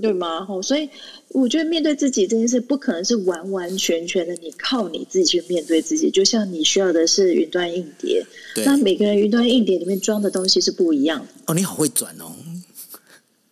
[0.00, 0.44] 对吗？
[0.44, 0.88] 吼，所以
[1.28, 6.10] 我觉得面对自己这件事，不可能是完完全全的你靠你自己去面对自己。
[6.10, 8.24] 就像你需要的是云端硬碟，
[8.64, 11.26] 那每个人云端硬碟里面装的东西是不一样的。
[11.46, 12.32] 哦，你好会转哦！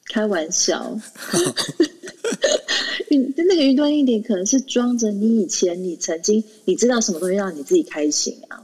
[0.06, 0.98] 开玩笑，
[3.10, 8.62] 云那个云端硬碟可能是装着你以前你曾经你知道什么东西让你自己开心啊？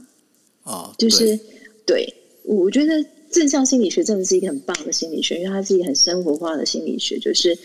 [0.63, 1.39] 哦，就是
[1.85, 2.11] 对，
[2.43, 3.05] 我觉得。
[3.31, 7.57] 正向心理学真的是一个很棒的心理学，因为它是一个很生活化的心理学，就是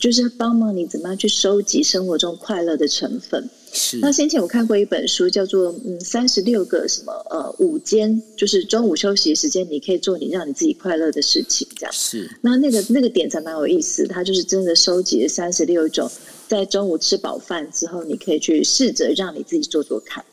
[0.00, 3.48] 就是帮忙你怎么样去收集生活中快乐的成分。
[3.72, 3.98] 是。
[3.98, 11.92] 那先前我看过一本书，叫做《嗯三十六个什么呃午间，就是中午休息时间，你可以做你让你自己快乐的事情》这样。
[11.92, 12.28] 是。
[12.40, 16.10] 那那个那个点才蛮有意思，它就是真的收集了三十六种，
[16.48, 20.24] 在中午吃饱饭之后，你可以去试着让你自己做做看。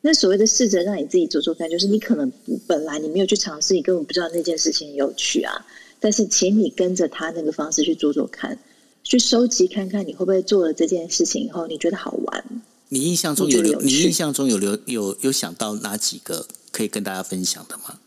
[0.00, 2.32] 那所谓的试着让你自己做做看，就是你可能
[2.66, 5.66] 本来你没有去尝试，你根本不知道那件事情有趣啊。
[6.00, 8.56] 但是，请你跟着他那个方式去做做看，
[9.02, 12.44] 去收集看看，你会不会做了这件事情以后，你觉得好玩？
[12.90, 13.80] 你印象中有留？
[13.80, 17.98] 你印象中有留有有想到哪几个可以跟大家分享的吗？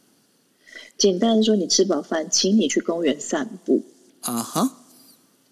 [0.98, 3.84] 简单的说，你吃饱饭，请你去公园散步。
[4.22, 4.78] 啊哈。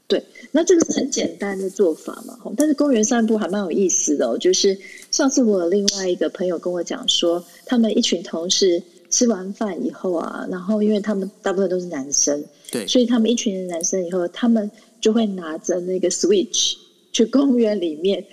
[0.10, 4.36] 对，那这个是很简单的做法嘛，但是公园散步还蛮有意思的哦。
[4.40, 4.76] 就是
[5.12, 8.82] 上次我有另外一个朋友跟我讲说，他们一群同事
[9.12, 16.74] 吃完饭以后啊，然后因为他们大部分都是男生，对，所以他们一群男生以后，他们就会拿着那个 Switch
[17.14, 18.26] 去公园里面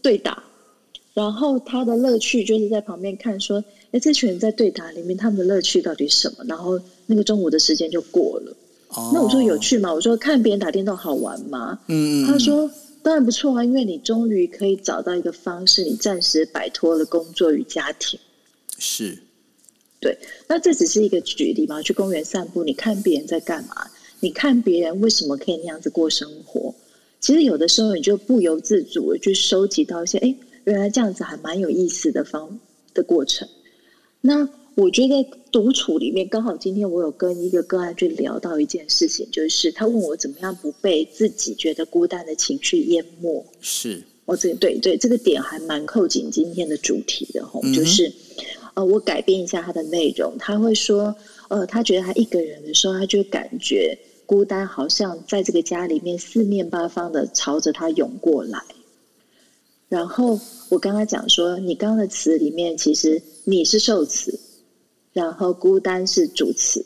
[0.00, 0.42] 对打，
[1.12, 6.44] 然后他的乐趣就是在旁边看，说，哎，这群人在对打里面，他们的乐趣到底是什么？
[6.48, 8.56] 然后那个中午的时间就过了。
[9.12, 9.92] 那我说有趣吗？
[9.92, 11.78] 我说看别人打电动好玩吗？
[11.88, 12.26] 嗯嗯。
[12.26, 12.70] 他说
[13.02, 18.18] 当然不错啊，因为你终于可以找到一个方式，你暂时摆脱了工作与家庭。
[18.78, 19.18] 是。
[20.00, 21.82] 对，那这只是一个举例嘛？
[21.82, 23.86] 去公园散步，你看别人在干嘛？
[24.20, 26.74] 你看别人为什么可以那样子过生活？
[27.20, 30.34] 其实有的时候你就不由自主的去收集到一些，哎，
[30.64, 32.58] 原来这样子还蛮有意思的方
[32.94, 33.46] 的过程。
[34.20, 34.48] 那。
[34.74, 43.44] 我觉得独处里面，刚好今天我有跟一个个案去聊到一件事情，就是他问我怎么样不被自己觉得孤单的情绪淹没。
[43.60, 48.12] 是，我这对对这个点还蛮扣紧今天的主题的吼，就是
[48.74, 51.14] 呃，我改变一下他的内容，他会说，
[51.48, 58.62] 呃，他觉得他一个人的时候，他就感觉孤单，好像在这个家里面四面八方的朝着他涌过来。
[59.88, 60.38] 然后
[60.68, 64.38] 我跟他讲说，你刚刚的词里面其实你是受词，
[65.12, 66.84] 然后孤单是主词，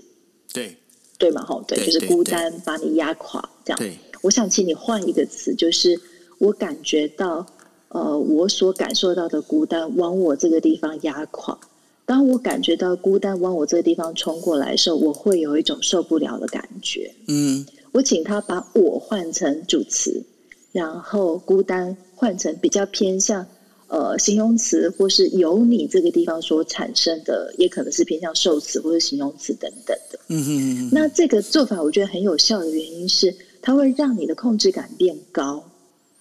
[0.53, 0.77] 对
[1.19, 1.43] 对嘛？
[1.45, 3.79] 吼，对，就是孤单把你压垮这样。
[3.79, 6.01] 对，我想请你换一个词，就是
[6.39, 7.47] 我感觉到，
[7.89, 11.59] 呃，我所感受到的孤单往我这个地方压垮。
[12.05, 17.15] 当我感觉到孤单往我这个地方冲过来的时候，我会有一种受不了的感觉。
[17.29, 20.25] 嗯，我请他把我换成主词，
[20.73, 23.47] 然后孤单换成比较偏向
[23.93, 30.19] 呃形容词，或是由你这个地方所产生的，也可能是偏向受词或者形容词等等的。
[30.29, 35.63] 嗯嗯嗯那这个做法我觉得很有效的原因是，它会让你的控制感变高，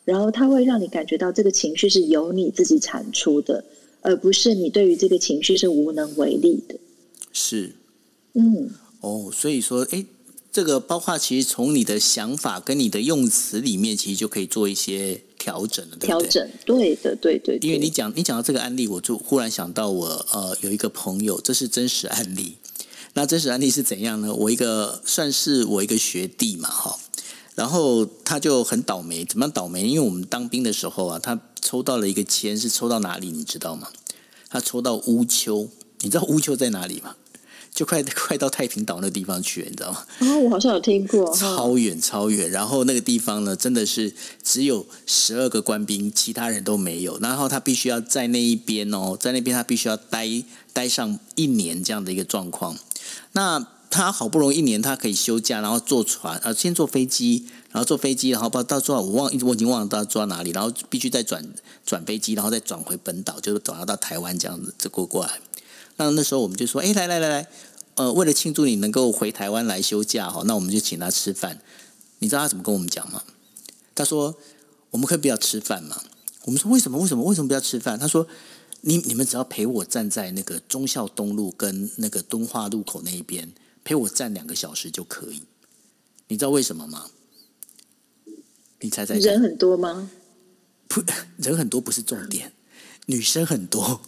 [0.04, 3.64] 然后它会让你感觉到这个情绪是由你自己产出的。
[4.04, 6.74] 而不是你对于这个情绪是无能为力的，
[7.32, 7.76] 是，
[8.34, 10.04] 嗯，哦，所以说，哎，
[10.52, 17.58] 这个包括其实从你的想法跟你的用词里面，其实就可以做一些调整了，对调整，对的，对对。
[17.64, 22.58] 因为你讲你讲到这个案例，我就忽然想到我呃有一个朋友，这是真实案例。
[23.14, 24.32] 那真实案例是怎样呢？
[24.34, 27.00] 我一个算是我一个学弟嘛，哈，
[27.56, 29.88] 然后他就很倒霉，怎么样倒霉？
[29.88, 31.40] 因为我们当兵的时候啊，他。
[31.64, 33.30] 抽到了一个签，是抽到哪里？
[33.30, 33.88] 你知道吗？
[34.50, 35.70] 他抽到乌丘，
[36.00, 37.16] 你知道乌丘在哪里吗？
[37.74, 40.06] 就快 快到太平岛那地方去了，你知道吗？
[40.20, 42.50] 啊，我好像有听过，超远超远。
[42.52, 44.14] 然后那个地方呢，真的是
[44.44, 47.18] 只有十二个官兵，其他人都没有。
[47.20, 50.28] 然后他必须要在那一边哦，在那边他必须要待
[50.74, 52.78] 待上一年这样的一个状况。
[53.32, 57.46] 那他好不容易一年，他可以休假，然后坐船，呃，先坐飞机。
[57.72, 60.52] 然后坐飞机，然后不知道到坐我忘，我已经忘了到坐到哪里。
[60.52, 61.42] 然后必须再转
[61.86, 65.40] 转飞机，然后再转回本岛，就是转到台湾这样子，这过过来。
[66.04, 67.48] 那那时候我们就说：“哎，来来来来，
[67.96, 71.62] 呃，为了庆祝你能够回台湾来休假哈，那我们就请他吃饭。”
[72.20, 73.24] 你知道他怎么跟我们讲吗？
[73.96, 74.36] 他说
[74.92, 76.02] ：“我们可以不要吃饭吗？”
[76.46, 76.98] 我们说：“为什么？
[77.00, 77.24] 为什么？
[77.24, 78.28] 为什么不要吃饭？”他说
[78.82, 83.52] ：“你你们只要陪我站在那个忠孝东路跟那个敦化路口那一边，
[83.84, 85.44] 陪我站两个小时就可以。
[86.28, 87.08] 你知道为什么吗？”
[88.82, 90.10] 你猜猜，人很多吗？
[90.88, 91.04] 不，
[91.38, 92.52] 人很多不是重点，
[93.06, 94.02] 女生很多。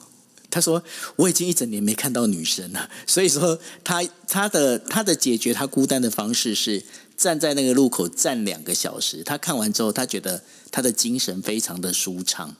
[0.54, 0.84] 他说
[1.18, 6.84] ：“我已经一整年没看到女生了， 所以说他他的他的解决他孤单的方式是
[7.18, 9.24] 站在那个路口站两个小时。
[9.24, 12.56] 他看完之后，他觉得他的精神非常的舒畅。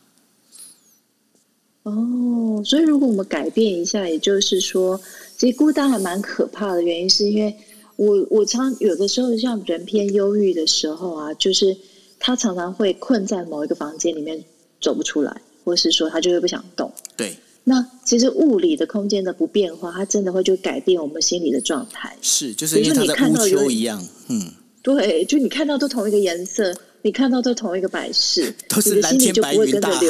[1.84, 5.00] 哦，所以如果我们改变一下，也就是说，
[5.38, 6.82] 其实孤单还蛮可怕的。
[6.82, 7.56] 原因是因为
[7.96, 11.78] 我我常有的时候像人偏忧郁的时候啊，就是。
[12.26, 14.42] 他常常会困在某一个房间里面
[14.80, 16.90] 走不出来，或是说他就会不想动。
[17.18, 17.36] 对，
[17.66, 22.16] 那其实物理的空间的不变化，它真的会就改变我们心理的状态。
[22.22, 24.52] 是，就是因为它在乌丘一样，嗯，
[24.82, 30.00] 对，就你看到都同一个颜色，你看到都同一个摆饰， 都是蓝天白云大海。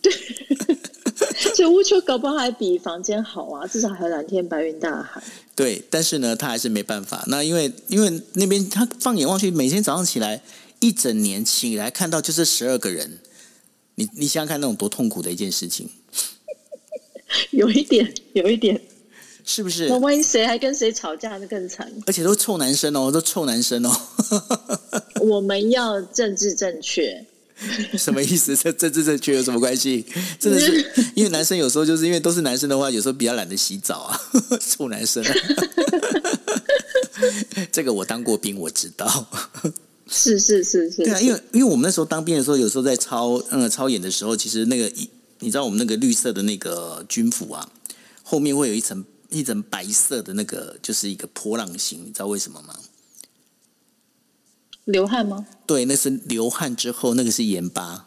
[0.00, 0.12] 对，
[1.54, 5.22] 所以乌丘搞不好还比房间好啊，至少还有蓝天白云大海。
[5.56, 7.24] 对，但是呢，他还是没办法。
[7.28, 10.42] 那因为因为那边他放眼望去，每天早上起来。
[10.80, 13.18] 一整年起来看到就是十二个人，
[13.96, 15.90] 你你想想看那种多痛苦的一件事情，
[17.52, 18.80] 有一点，有一点，
[19.44, 19.88] 是不是？
[19.88, 21.90] 那万一谁还跟谁吵架，那更惨。
[22.06, 23.90] 而且都臭男生哦，都臭男生哦。
[25.20, 27.24] 我们要政治正确，
[27.96, 28.56] 什么意思？
[28.56, 30.04] 这政治正确有什么关系？
[30.38, 34.20] 真的是因为男生有时候就是因为都是男生的话，有时候比较懒得洗澡啊，
[34.60, 35.24] 臭男生。
[37.72, 39.26] 这个我当过兵，我知道。
[40.10, 45.10] 是是是是，对啊，因为因为我们那时候当兵的时候，有时候在操呃操演的时候，其实那个一
[45.40, 47.70] 你知道我们那个绿色的那个军服啊，
[48.22, 52.74] 后面会有一层一层白色的那个，就是一个波浪形，你知道为什么吗？
[54.84, 55.46] 流汗吗？
[55.66, 58.06] 对，那是流汗之后，那个是盐巴。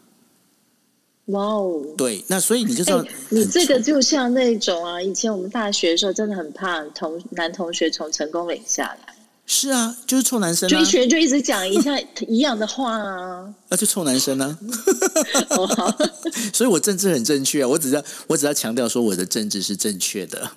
[1.26, 1.80] 哇哦！
[1.96, 9.11] 对，那所以你就知道，你这个就像那种啊，以前我们大学的时候，真的很怕同男同学从成功岭下来。
[9.44, 13.52] 是啊，就是臭男生，就一群人就一直讲一下 一样的话啊。
[13.68, 14.58] 那就臭男生呢？
[16.54, 17.68] 所以，我政治很正确啊。
[17.68, 20.50] 我只要我只要强调说，我的政治是正确的。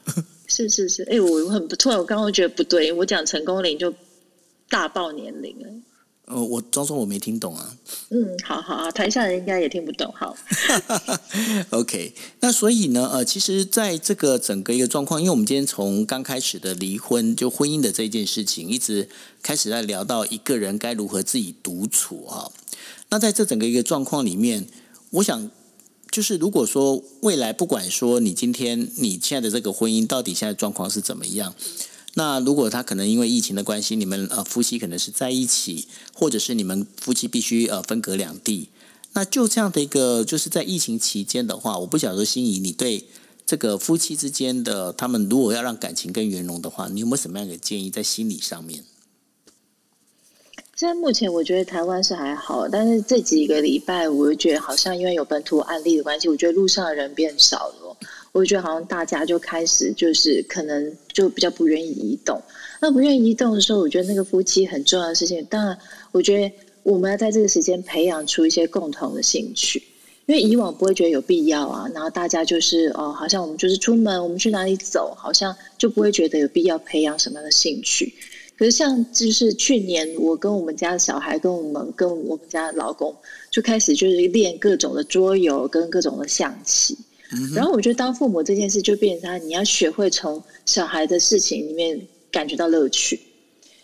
[0.47, 3.93] 是是是，哎，我很不突然，我刚刚觉得不对，我讲成功龄就
[4.69, 5.67] 大爆年龄了。
[6.27, 7.77] 呃，我装作我没听懂啊。
[8.09, 10.11] 嗯，好好啊，台下人应该也听不懂。
[10.17, 10.35] 好，
[11.69, 12.13] OK。
[12.39, 19.07] 那所以呢，呃，其实在这个整个一个状况，因为我们今天从刚开始的离婚，就婚姻的这件事情，一直
[19.43, 22.49] 开始在聊到一个人该如何自己独处啊。
[23.09, 24.65] 那在这整个一个状况里面，
[25.11, 25.51] 我想，
[26.09, 31.53] 就是如果说未来不管说你今天你现在的这个婚姻到底现在状况是怎么样。
[32.17, 38.69] 那如果他可能因为疫情的关系，你们呃夫妻可能是在一起，或者是你们夫妻必须呃分隔两地，
[39.13, 43.05] 那就这样的一个，就是在疫情期间的话，我不晓得心仪，你对
[43.45, 48.83] 这个夫妻之间的他们如果要让感情更圆融的话，你有没有什么样的建议在心理上面？
[50.77, 57.97] 现在目前我觉得台湾是还好，但是这几个礼拜，我就觉得好像因为有本土案例的关系，我觉得路上的人变少了。
[58.35, 62.37] 我觉得好像大家就开始就是可能就比较不愿意移动。
[62.81, 65.77] 那不愿意移动的时候，我觉得那个夫妻很重要的事情，当然
[66.11, 69.81] 我觉得我们要在这个时间培养出一些共同的兴趣，
[70.25, 71.89] 因为以往不会觉得有必要啊。
[71.93, 78.13] 然后大家就是哦，好像我们就是出门，我们去哪里走，好像就不会觉得有必要培养什么样的兴趣。
[78.57, 83.15] 可是像就是去年，我跟我们家的小孩，跟我们跟我们家的老公，
[83.49, 86.97] 就开始就是练各种的桌游跟各种的象棋。
[87.53, 91.99] 然后我觉得当父母这件事就变成他，你要学会从小孩的事情里面
[92.31, 93.19] 感觉到乐趣。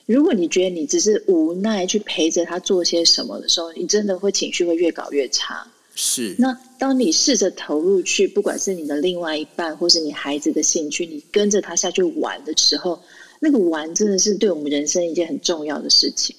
[0.05, 5.65] 如果你觉得你只是无奈去陪着他做些什么的时候，你真的会情绪会越搞越差。
[5.95, 6.35] 是。
[6.37, 13.01] 那当你试着投入去，不管是你的另外一半，或是你孩子的兴趣，你跟着他下去玩的时候。
[13.43, 16.35] 那个玩真的是对我们人生一件很重要的事情。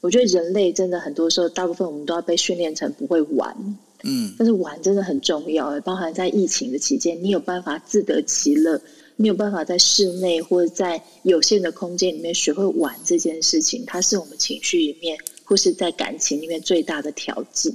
[0.00, 3.76] 我觉得人类真的很多时候，大部分我们都要被训练成不会玩。
[4.06, 8.80] 嗯，但是玩真的很重要，包含在疫情的期间，你有办法自得其乐，
[9.16, 17.74] 你有办法在室内或者在有限的空间里面学会玩这件事情，它是我们情绪里面或是在感情里面最大的调剂。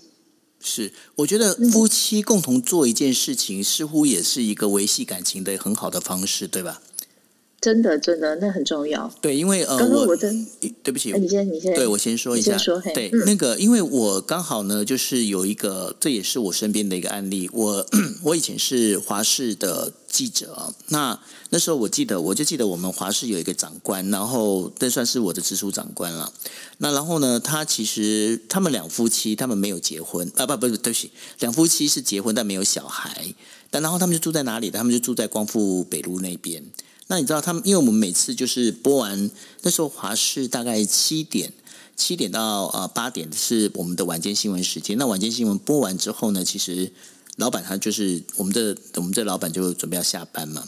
[0.64, 6.82] 是，我觉得夫妻共同做一件事情，似乎也是一个维系感情的很好的方式，对吧？
[7.62, 9.08] 真的，真的，那很重要。
[9.22, 12.58] 对，因为呃，我对不起，你先，你先，对我先说一下。
[12.58, 17.48] 说对，那个，因为我刚好呢，就是有一个，这也是我身边的一个案例。
[17.54, 17.86] 我
[18.24, 21.20] 我以前是华视的记者啊，那
[21.52, 26.34] 那时候我记得，我就记得我们华视有一个长官，然后这算是我的直属长官了。
[26.80, 33.36] 那然后呢，他其实他们两夫妻，他们没有结婚啊，不不不，对不起，两夫妻是结婚但没有小孩，
[33.70, 34.72] 但然后他们就住在哪里？
[34.72, 36.64] 他们就住在光复北路那边。
[37.12, 37.62] 那你知道他们？
[37.66, 39.30] 因为我们每次就是播完
[39.64, 41.52] 那时候华视大概七点
[41.98, 44.98] 七点到呃八点是我们的晚间新闻时间。
[44.98, 46.90] 那晚间新闻播完之后呢，其实
[47.36, 50.66] 老板他就是我们的我们这老板就准备要下班嘛。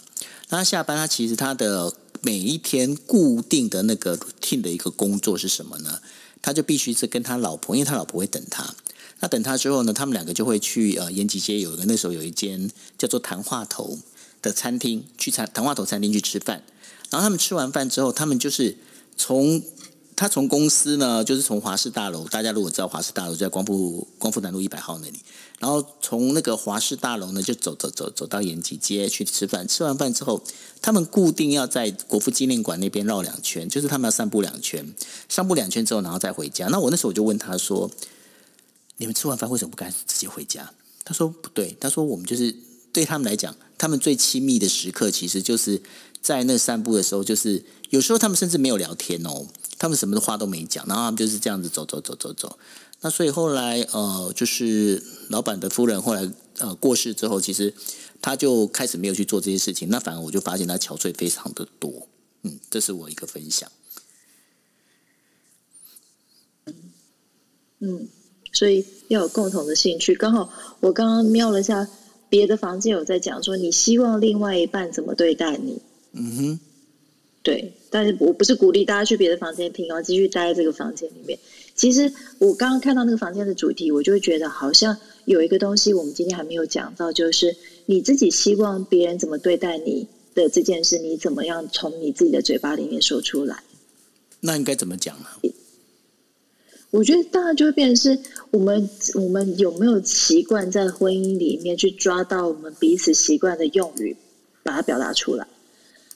[0.50, 6.02] 那他下班，他其实他的每一天固定的那个 team 的一个工作是什么呢？
[6.42, 8.76] 他就必须是跟他老婆，因为他老婆会等他。
[9.22, 13.98] 那等他之后呢，他们两个就会去呃延吉街有一个那时候有一间叫做谈话头。
[14.44, 16.62] 的餐厅去餐谈话头餐厅去吃饭，
[17.10, 18.78] 然后他们吃完饭之后，他们就是
[19.18, 19.64] 从
[20.16, 25.20] 他从公司呢，就是从华氏大楼，大家如果知道华氏大楼在光复光复南路一百号那里，
[25.60, 29.68] 然后从那个华氏大楼呢，就走走走走到延吉街去吃饭。
[29.68, 30.44] 吃完饭之后，
[30.82, 34.94] 他们固定要在国父纪念馆那边绕两圈，就是他们要散步两圈，
[35.28, 36.68] 散步两圈之后，然后再回家。
[36.68, 37.90] 那我那时候我就问他说
[38.98, 40.72] ：“你们吃完饭为什么不敢直接回家？”
[41.04, 42.56] 他说：“不对，他说我们就是
[42.94, 45.82] 对他们来讲。”他们最亲密的时刻，其实就是
[46.22, 49.46] 在那散步的时候，就是有时候他们甚至没有聊天哦，
[49.78, 52.58] 他们什么的话都没讲，然后他们就是这样子走走走走走。
[53.02, 57.74] 那所以后来呃，就是老板的夫人后来呃过世之后，其实
[58.22, 59.90] 他就开始没有去做这些事情。
[59.90, 62.08] 那反而我就发现他憔悴非常的多。
[62.44, 63.70] 嗯，这是我一个分享。
[67.80, 68.08] 嗯，
[68.54, 70.16] 所以要有共同的兴趣。
[70.16, 71.86] 刚好我刚刚瞄了一下。
[72.34, 75.80] 别的房间有在讲说，你希望另外一半怎么对待你？
[76.14, 76.60] 嗯哼，
[77.44, 81.38] 对，但是我不是鼓励大家去别的房间听哦，继续待在这个房间里面。
[81.76, 87.56] 其实我刚刚看到那个房间的主题，我就会觉得好像有一个东西我们今天还没有讲到，就是
[87.86, 93.62] 你自己希望别人怎么对待你的这件事，你怎么样从你自己的嘴巴里面说出来？
[94.40, 95.28] 那应该怎么讲呢？
[96.94, 98.20] 我觉得大家就会变成是
[98.52, 104.16] 我们我们有没有习惯在婚姻里面去抓到我们彼此习惯的用语，
[104.62, 105.48] 把它表达出来。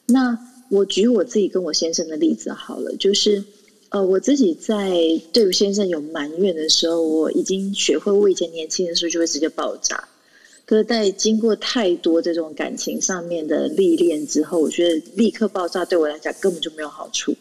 [0.06, 0.38] 那
[0.70, 3.44] 我举我自己跟我先生的例子好了，就是
[3.90, 10.08] 呃，我自己在对我先生有埋怨的时候，我已经学会我以前年轻的时候就会直接爆炸。
[10.68, 17.36] 可是，在经过太多这种感情上面的历练之后，我觉得立刻爆炸对我来讲根本就没有好处，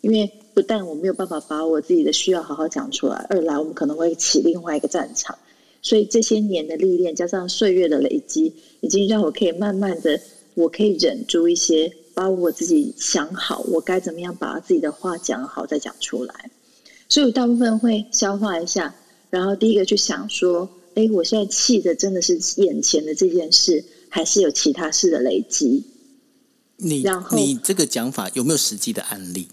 [0.00, 0.28] 因为。
[0.60, 5.38] 不但我没有办法把我自己的需要好好讲出来，二来我们可能会起另外一个战场。
[5.80, 10.20] 所以这些年的历练加上岁月的累积，已经让我可以慢慢的，
[10.52, 16.50] 我可以忍住一些，把我自己想好，我该怎么样把自己的话讲好再讲出来。
[17.08, 18.94] 所以我大部分会消化一下，
[19.30, 25.84] 然后第一个去想说，哎，我现在气的真的是眼前的这件事，还是有其他事的累积？
[26.76, 27.02] 你
[27.32, 29.48] 你这个讲法有没有实际的案例？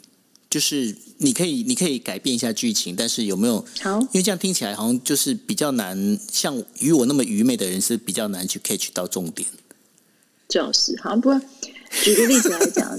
[0.49, 3.65] 就是你可以你可以改变一下剧情，但是有没有？
[3.81, 9.47] 好，因为这样听起来好像就是比较难，像与我那么愚昧的人是比较难去 catch 到重点。
[10.47, 11.41] 就是好，不过
[12.03, 12.97] 举个例子来讲，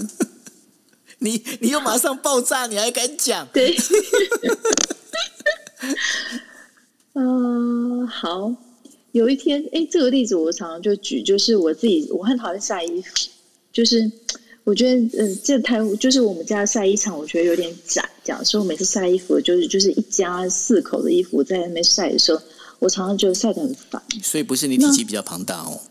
[1.19, 3.47] 你你又马上爆炸，你还敢讲？
[3.51, 3.75] 对，
[7.13, 8.55] 嗯， 好。
[9.11, 13.09] 有一天，哎，这个例子我常常就举，就是我自己，我很讨厌晒衣服，
[13.73, 14.09] 就是
[14.69, 22.39] 我觉得，嗯，这台就是我们家晒衣场，我觉得有点窄，这样，所以我每次晒衣服，就是就是一家四口的衣服在那边晒的时候，
[22.77, 23.99] 我常常觉得晒得很烦。
[24.21, 25.81] 所以不是你体积比较庞大哦。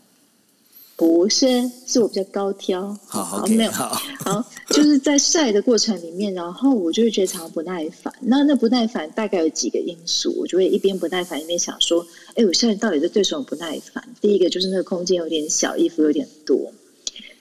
[0.95, 2.97] 不是，是我比较高挑。
[3.05, 8.13] 好，好，没有，好，就是在晒的过程里面，然后我就会觉得常常不耐烦。
[8.21, 12.05] 那那不耐烦大概有几个因素，我就会一边不耐烦一边想说：，
[12.35, 14.03] 哎，我现在到底是对什么不耐烦？
[14.21, 16.71] 第一个就是那个空间有点小，衣服有点多。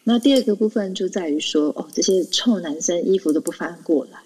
[0.08, 4.18] 那第二个部分就在于说，哦，这些臭男生衣服都不翻过来。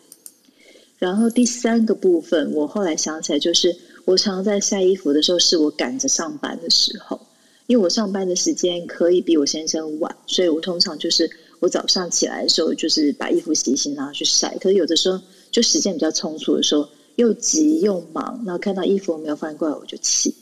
[0.97, 7.20] 然后第三个部分，我后来想起来，就是我常常在晒衣服的时候，是我赶着上班的时候。
[7.66, 11.28] 因为我上班的时间可以比我先生晚，所以我通常就是
[11.59, 14.57] 我早上起来的时候，就是把衣服洗一洗，然后去晒。
[14.61, 15.18] 可是有的时候
[15.51, 20.33] 就时间比较匆促的时候，又急又忙，然后看到衣服没有翻过来，我就气。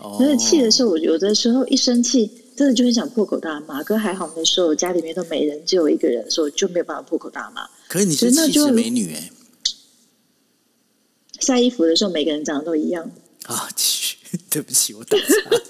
[0.00, 0.16] 哦。
[0.18, 3.82] 那气的时候，我有的时候一生气，真的就很想破口大骂。
[3.82, 7.68] 哥还好那时候家里面都没人，只有一个人所以，就没有办法破口大骂。
[7.88, 9.30] 可是你是气质美女哎。
[11.40, 13.10] 晒衣服的时候，每个人长得都一样。
[13.44, 13.68] 啊，
[14.48, 15.24] 对不起，我打岔。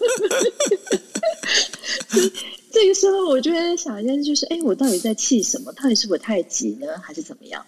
[2.71, 5.73] 这个时候，我就在想一件事，就是，哎，我到底在气什么？
[5.73, 7.65] 到底是我太急呢，还是怎么样？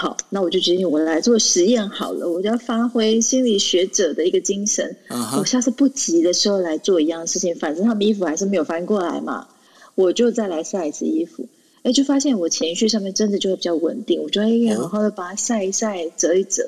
[0.00, 2.26] 好，那我就决定我来做实验好了。
[2.26, 4.96] 我就要发挥心理学者的一个精神，
[5.38, 9.46] 我下次不急的时候来做一样事情，反正他们衣服还是没有翻过来嘛，
[9.94, 11.44] 我就再来晒一次衣服。
[11.82, 16.66] 哎，就发现我情绪上面真的就会比较稳定，我就会好好的把它晒一晒，折一折。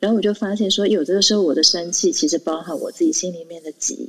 [0.00, 4.08] 然后我就发现说，有这个时候我的生气其实包含我自己心里面的急。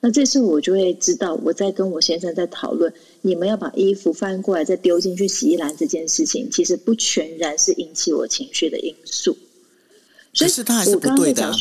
[0.00, 2.92] 好，那这次我就会知道，我在跟我先生在讨论，
[3.22, 9.36] 你们要把衣服翻过来再丢进去洗衣篮这件事情，其实不全然是引起我情绪的因素。
[10.32, 11.52] 所以他还是不对的。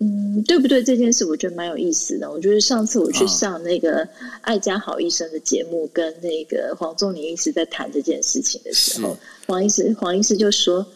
[0.00, 0.82] 嗯，对不对？
[0.82, 2.30] 这件事我觉得蛮有意思的。
[2.30, 4.06] 我觉得上次我去上那个
[4.42, 9.16] 爱家好医生的节目，跟那个黄宗林医师在谈这件事情的时候，
[9.46, 10.86] 黄医师黄医师就说。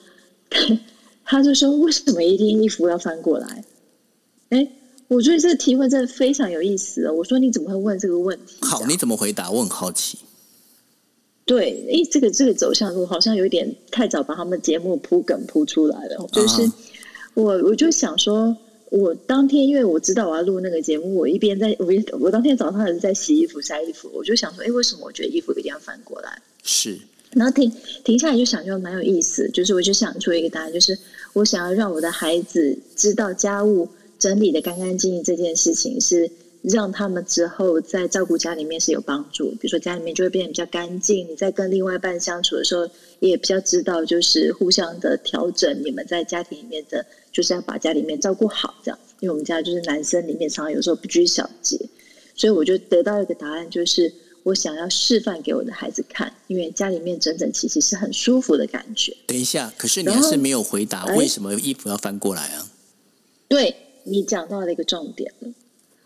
[1.30, 3.62] 他就说：“为什么一定衣服要翻过来？”
[4.48, 4.66] 哎，
[5.08, 7.12] 我觉得这个提问真的非常有意思哦。
[7.12, 9.50] 我说：“你怎么会问这个问题？”好，你怎么回答？
[9.50, 10.18] 我很好奇。
[11.46, 16.28] 对，哎，这个这个走向，我好像有点太早把他们节目铺梗铺出来了。
[16.30, 16.70] 就是
[17.32, 18.54] 我，我就想说，
[18.90, 21.86] 我当天因为我知道我要录那个节目，我一边在我
[22.20, 26.98] 我当天早上还是在洗衣服、晒衣服，我就想说：“哎，为什么我觉得衣服一定要翻过来？”是。
[27.32, 27.70] 然后停
[28.04, 29.48] 停下来就想，就蛮有意思。
[29.50, 30.98] 就是我就想出一个答案，就是
[31.32, 33.88] 我想要让我的孩子知道家务
[34.18, 36.30] 整理的干干净净这件事情，是
[36.62, 39.50] 让他们之后在照顾家里面是有帮助。
[39.52, 42.88] 比如说家里面就会变得比较干净，你在跟另外一半相处的时候，
[43.20, 45.80] 也比较知道就是互相的调整。
[45.84, 48.98] 你们在家庭里面的，就是要把家里面照顾好，这样。
[49.20, 51.78] 因为我们家就是男生里面常常有时候不拘小节，
[52.34, 54.12] 所以我就得到一个答案，就是。
[54.44, 59.14] 我想要示范给我的孩子看，因为家里面整整齐齐是很舒服的感觉。
[59.26, 62.70] 等一下，可是你还是没有回答为什么衣服要翻过来啊？
[63.46, 63.76] 对
[64.10, 65.48] 你讲到了一个重点了，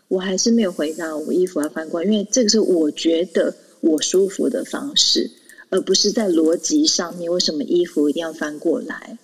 [0.07, 5.31] 我还是没有回答我衣服要翻过来，因为这个是我觉得我舒服的方式，
[5.69, 9.17] 而不是在逻辑上面为什么衣服一定要翻过来。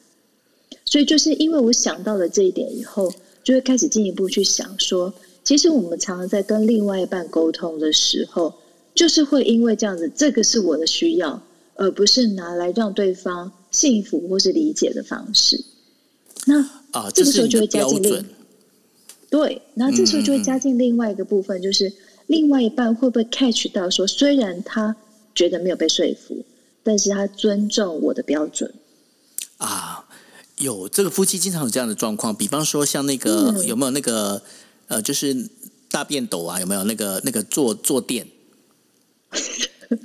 [0.85, 3.13] 所以就是因为我想到了这一点以后，
[3.43, 5.13] 就会开始进一步去想说，
[5.43, 8.53] 其实我们常常在跟另外一半沟通的时候。
[8.95, 11.41] 就是会因为这样子，这个是我的需要，
[11.75, 15.63] 而不是拿来让对方幸福或是理解的方式。
[16.45, 16.59] 那
[16.91, 18.25] 啊，这个时候就会加进另
[19.29, 21.93] 对，那这时候就会加进另外一个部分，就是
[22.27, 24.95] 另外一半会不会 catch 到说，虽然他
[25.35, 26.43] 觉得没有被说服，
[26.83, 28.73] 但是他尊重我的标准
[29.57, 30.05] 啊。
[30.57, 34.41] 有这个夫妻经常有这样的状况，比方说像那个有没有那个
[34.87, 35.47] 呃，就是
[35.89, 38.27] 大便斗啊，有没有那个那个坐坐垫？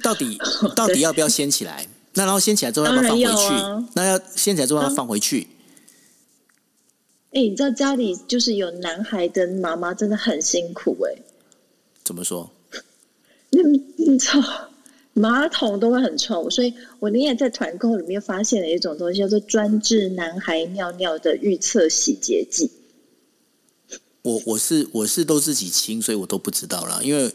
[0.01, 0.39] 到底
[0.77, 1.89] 到底要不要掀起来？
[2.13, 3.89] 那然后掀起来之后要不要放回去？
[3.95, 5.49] 那要掀起来之后要放回去。
[7.35, 11.23] 哎，你知道家里就是有男孩的妈妈真的很辛苦哎。
[12.03, 12.51] 怎么说？
[13.51, 13.61] 你
[13.97, 14.41] 你操，
[15.13, 22.71] 马桶都会很臭，所以我那天在团购里面发现了一种东西，叫做专治男孩尿尿的预测洗洁剂。
[24.23, 27.31] 我我是我是都自己清，所以我都不知道啦，因为。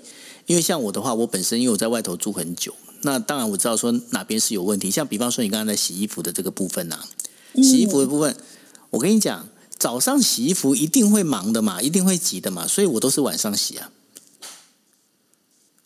[0.46, 2.74] 因为像我的话，我本身因为我在外头住很久，
[3.04, 7.00] 那当然我知道说哪边是有问题，像比方说你刚刚在洗衣服的这个部分呐、
[7.54, 8.36] 洗衣服的部分，
[8.90, 9.48] 我跟你讲，
[9.80, 13.90] 早上洗衣服一定会忙的嘛，一定会急的嘛，所以我都是晚上洗啊。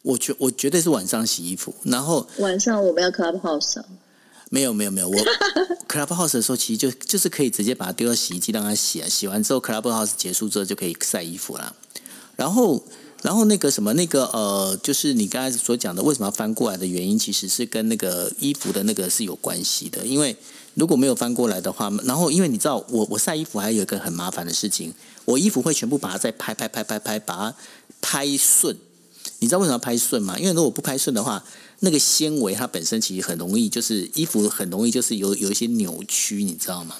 [0.01, 3.85] 我绝我绝对是晚上洗衣服，然后晚上我们要 Clubhouse 啊
[4.49, 5.15] 没有没有没有，我
[5.87, 11.73] Clubhouse 的时候其实就就是可以直接把它丢到洗衣机让它洗啊，洗完之后 Clubhouse 结束之后就可以晒衣服啦。
[12.35, 12.83] 然后
[13.23, 20.05] 然后那个什么那个呃，就是你刚才所讲的为什么要翻过来的原因，其实是跟那个衣服的那个是有关系的。
[20.05, 20.35] 因为
[20.73, 24.93] 如果没有翻过来的话，然后因为你知道我我晒衣服还有一个很麻烦的事情，
[25.25, 27.55] 我衣服会全部把它再拍拍拍拍拍，把它
[28.01, 28.77] 拍顺。
[29.39, 30.37] 你知道为什么要拍顺吗？
[30.37, 31.43] 因为如果不拍顺的话，
[31.79, 36.95] 那个纤维它本身其实很容易，就是衣服很容易就是有有一些扭曲，你知道吗？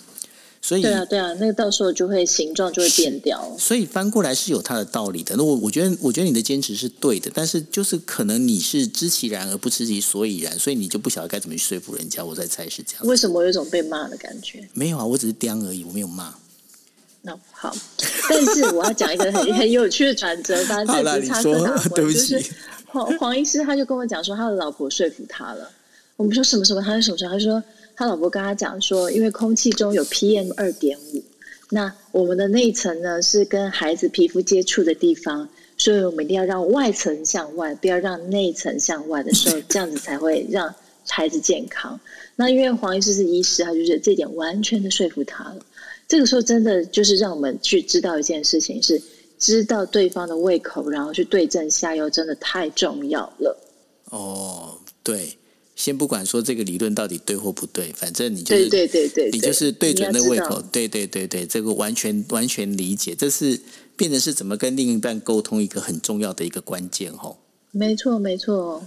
[0.66, 3.54] 所以对啊对啊，那个到时候就会形状就会变掉。
[3.60, 5.36] 所以翻过来是有它的道理的。
[5.36, 12.24] 那我我觉得，我觉得你的坚持是对的，但是就是可能你是知其然而不知其所以然，所以你就不晓得该怎么去说服人家。
[12.24, 13.06] 我在猜是这样。
[13.06, 14.66] 为什么有一种被骂的感觉？
[14.74, 16.34] 没有啊，我只是刁而已，我没有骂。
[17.24, 17.76] 那好，
[18.30, 22.52] 但是我要讲一个很很有趣的转折，反正好啦这不是插你说科打诨，对不起就是
[22.86, 25.70] 黄黄医师他就跟我讲说，他的老婆说服他了。
[26.16, 27.34] 我们说什么什么，他是什么时候？
[27.34, 27.62] 他说
[27.96, 31.24] 他老婆跟他讲说，因为空气中有 PM 二点五，
[31.70, 40.74] 那我们的内层呢是跟孩子皮肤接触的地方，所以我们一定要让外层向外，不要让内层向外的时候，这样子才会让
[41.08, 42.00] 孩子健康。
[42.36, 45.66] 那因为黄医师是医师，他就觉得这点完全的说服他了。
[46.08, 49.02] 这个时候真的就是让我们去知道一件事情，是
[49.40, 53.58] 知道对方的胃口，然后去对症下药，真的太重要了。
[54.10, 55.38] 哦，对，
[55.76, 63.60] 先不管说这个理论到底对或不对，反正你就是对对对对，你就是对准那胃口，对对对对，这个完全完全理解，这是
[63.96, 67.38] 变成是怎么跟另一半沟通一个很重要的一个关键哦。
[67.72, 68.84] 没错没错。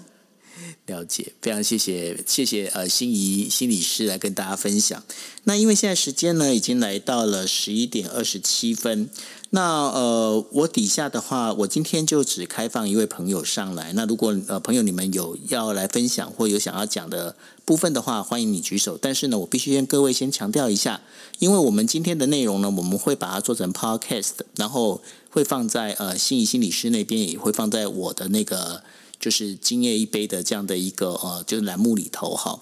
[0.87, 5.03] 了解，非常谢谢谢谢呃心仪心理师来跟大家分享。
[5.45, 9.11] 那因为现在时间呢已经来到了十一点二十七分，
[9.51, 13.93] 那呃我底下的话，我今天就只开放一位朋友上来。
[13.95, 17.35] 那如果呃朋友你们有要来分享或有想要讲的
[17.65, 18.97] 部分的话，欢迎你举手。
[18.97, 21.01] 但是呢，我必须跟各位先强调一下，
[21.41, 28.85] 因为我们今天的内容呢，我们会把它做成 podcast，然后会放在呃心仪心理师那边，也会放在我的那个。
[29.19, 32.61] 就是今夜一杯的这样的一个呃，就是栏目里头哈。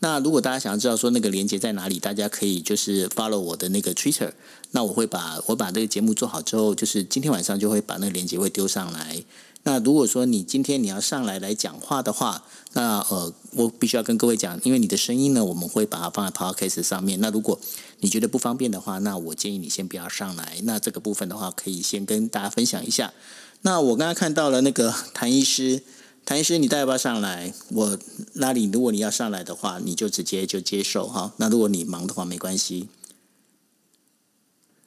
[0.00, 4.32] 那如果大家想要知道说那个连接在哪里，大家可以就是 follow 我的那个 Twitter。
[4.72, 9.24] 那我会把我把这个节目做好之后，就是今天晚上就会把那个连接会丢上来。
[9.62, 12.44] 那如果说你今天你要上来来讲话的话，
[12.74, 17.18] 那呃，我必须要跟各位讲，因为你的声音呢，我们会把它放在 podcast 上面。
[17.20, 17.58] 那如果
[18.00, 20.58] 你觉得不方便的话，那我建议你先不要上来。
[20.64, 23.14] 那这个部分的话，可以先跟大家分享一下。
[23.62, 25.80] 那我刚刚看到了那个谭医师，
[26.24, 27.52] 谭医师，你待要不要上来？
[27.70, 27.98] 我
[28.32, 31.34] 拉你，如果你要上来的话，你就直接就接受哈。
[31.36, 32.88] 那如果你忙的话，没关系。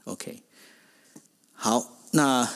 [0.05, 0.41] OK，
[1.53, 2.49] 好，那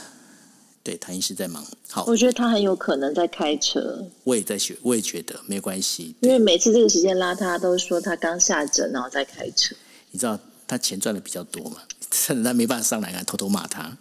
[0.82, 6.16] 对谭医师在忙，好，我觉得他很有可能在开车，我也在学，我也觉得没关系。
[6.22, 9.76] 因为每次这个时间拉他，都说他刚下诊，然后在开车。
[10.10, 11.82] 你知道他钱赚的比较多嘛？
[12.10, 13.98] 趁着他没办法上来，还偷偷骂他。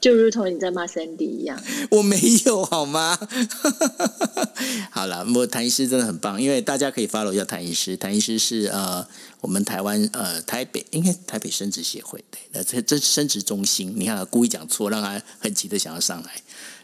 [0.00, 3.18] 就如同你在骂 Sandy 一样， 我没有好吗？
[4.90, 7.96] 好了，我谭医师真的很棒，因为大家可以 follow 一下谭医师。
[7.96, 9.06] 谭医师是呃，
[9.40, 16.42] 我们台湾呃台北应该台北生殖协会对，那这这生殖中心，你看故意讲错，让他很急的想要上来。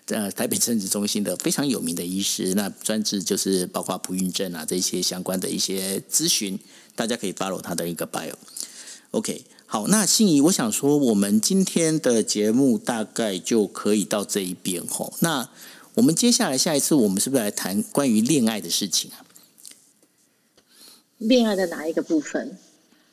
[0.09, 6.59] 呃，台北生殖中心的非常有名的医师，那专治就是包括不孕症啊这些相关的一些咨询，
[6.95, 8.35] 大家可以 follow 他的一个 bio。
[9.11, 9.45] OK，
[9.77, 15.13] 好，那心怡，我想说，我们今天的节目大概就可以到这一边吼。
[15.19, 15.51] 那
[15.93, 19.21] 我们接下来下一次，我们是不是来谈关于恋爱的事情啊？
[21.19, 22.57] 恋爱的哪一个部分？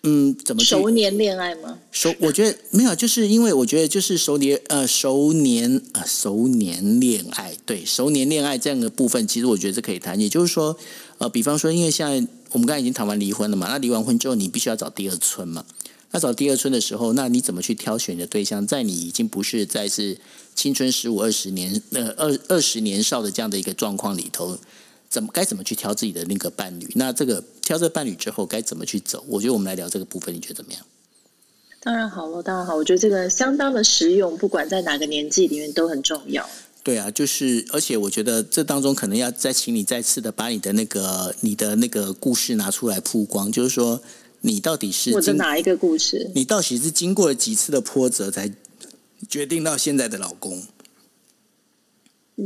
[0.03, 1.79] 嗯，怎么去熟年恋爱吗？
[1.91, 2.15] 熟？
[2.21, 10.17] 我觉得没有，就是因为我觉得就是熟年呃熟年呃熟年恋爱，对熟年恋爱这样的部分，其实我觉得是可以谈。
[10.17, 10.77] 也就是说，
[11.17, 15.65] 呃，比方说，因为现在我们刚才已经谈完离婚了嘛，那离完婚之后，你必须要找第二春嘛。
[16.13, 18.65] 那找第二春的时候，那你怎么去挑选你的对象？
[18.65, 20.15] 在你已经不是在是
[20.53, 24.55] 青春十五二十年呃二二十年少的这样的一个状况里头，
[25.09, 26.87] 怎么该怎么去挑自己的那个伴侣？
[26.93, 29.25] 那这个挑这个伴侣之后该怎么去走？
[29.27, 30.81] 我觉得我们来聊这个部分，你觉得怎么样？
[31.81, 36.47] 当然好了，当然好，我觉得这个相当的实用，不管在哪个年纪里面都很重要。
[36.83, 44.01] 对啊，就是，而且我觉得这当中可能要再请你再次的把你的那个你的那个故事拿出来曝光，就是说
[44.45, 46.29] 你到底是我的经哪一个故事？
[46.35, 48.51] 你到底是经过了几次的波折才
[49.29, 50.63] 决定到现在的老公？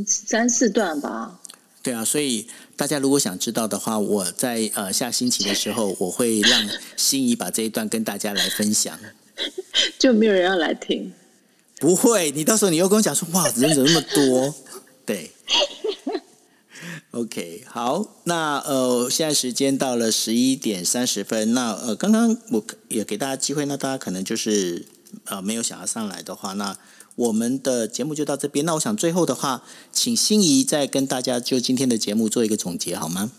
[0.05, 1.39] 三四段吧。
[1.81, 8.99] 对啊，所以大家如果想知道的话，我在呃下星期的时候，我会让心仪把这一段跟大家来分享。
[9.97, 11.11] 就没有人要来听？
[11.79, 14.53] 不会，你到时候你又跟我讲说，哇，人怎么那么多？
[15.03, 15.31] 对。
[17.11, 21.53] OK，好，那呃，现在时间到了十一点三十分。
[21.53, 24.85] 那呃，刚刚我也给大家机会，那大家可能就是
[25.25, 26.77] 呃没有想要上来的话，那
[27.15, 28.65] 我们的节目就到这边。
[28.65, 33.31] 那我想最后的话，请心仪再跟大家就今天的节目做一个总结，好吗？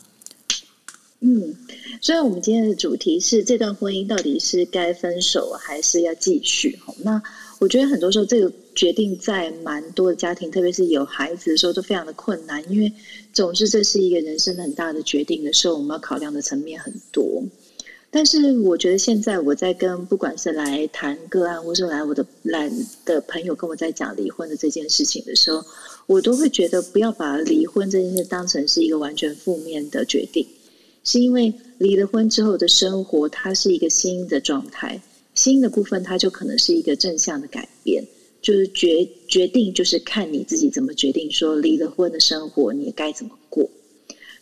[1.21, 1.57] 嗯，
[2.01, 7.21] 虽然我们今天的主题是这段婚姻到底是该分手还是要继续，那
[7.59, 12.93] 我觉得很多时候这个决定在蛮多的家庭，特别是有孩子的时候都非常的困难，因为
[13.39, 17.45] 总是这是一个人生很大的决定的时候，我们要考量的层面很多。
[18.11, 22.69] 但是我觉得现在我在跟不管是来谈个案，或是来我的来
[23.05, 25.65] 的朋友跟我在讲离婚的这件事情的时候，
[26.09, 30.45] 我都会觉得不要把离婚这件事当成是一个完全负面的决定。
[31.05, 35.01] 是因为离了婚之后的生活，它是一个新的状态，
[35.33, 38.05] 新的部分它就可能是一个正向的改变，
[38.41, 43.69] 就是决决定就是看你自己怎么决定，说离了婚的生活你该怎么过。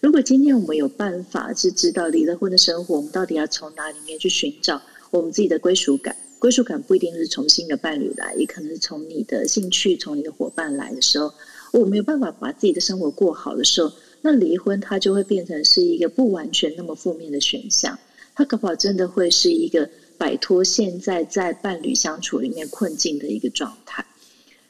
[0.00, 4.80] 如果今天我们有办法是知道离了婚的生活，我们到底要从哪里面去寻找
[5.10, 6.14] 我们自己的归属感？
[6.38, 11.32] 归属感不一定是从新的伴侣来，也可能是从你的兴趣、从你的伙伴来的时候，
[11.72, 13.90] 我没有办法把自己的生活过好的时候。
[14.20, 17.98] 那离婚，它就会变成是一个不完全那么负面的选项，
[18.34, 19.88] 它可否真的会是一个
[20.18, 24.04] 摆脱现在在伴侣相处里面困境的一个状态。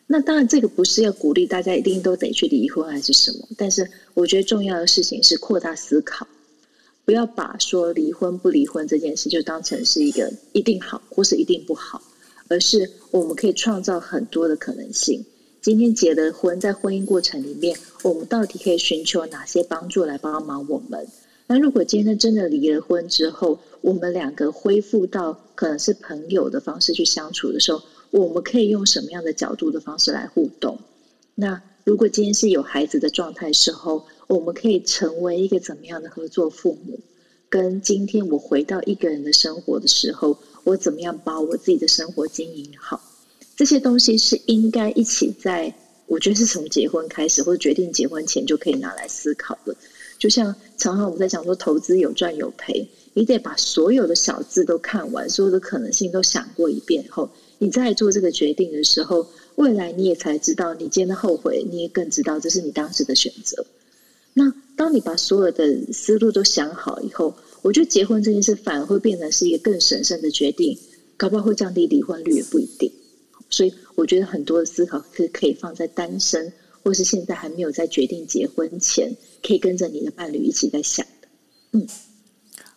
[0.06, 6.26] 那当然，这个不是要鼓励大家一定都得去离婚还是什么，但是我觉得重要的事情是扩大思考，
[7.04, 12.00] 不要把说离婚不离婚这件事就当成是一个一定好或是一定不好，
[12.46, 15.24] 而是我们可以创造很多的可能性。
[15.60, 21.04] 今天结了婚，在婚姻过程里面，我们到底可以寻求哪些帮助来帮忙我们？
[21.46, 30.78] 那如果今天真的离了婚之后，我们两个恢复到可能是朋友的方式去相处的时候，我们可以用什么样的角度的方式来互动？
[31.34, 36.98] 那如果今天是有孩子的状态时候，我们可以成为一个怎么样的合作父母？
[37.48, 43.00] 跟今天我回到一个人的生活的时候，我怎么样把我自己的生活经营好？
[43.54, 45.72] 这些东西是应该一起在，
[46.06, 49.76] 我觉得是从结婚开始或者决定结婚前就可以拿来思考的。
[50.18, 63.64] 就像常常我们在讲说投资有赚有赔，你得把所有的小字都看完，所有的可能性都想过一遍后，你再做这个决定的时候，未来你也才知道你今天的后悔，你也更知道这是你当时的选择。
[64.32, 70.78] 那当你把所有的思路都想好以后，我觉得结婚这件事反而会变成是一个更审慎的决定，
[71.16, 72.92] 搞不好会降低离婚率也不一定。
[73.48, 76.52] 所以我觉得很多的思考是可以放在单身，
[76.86, 81.26] 或是现在还没有在决定结婚前，可以跟着你的伴侣一起在想的。
[81.72, 81.88] 嗯，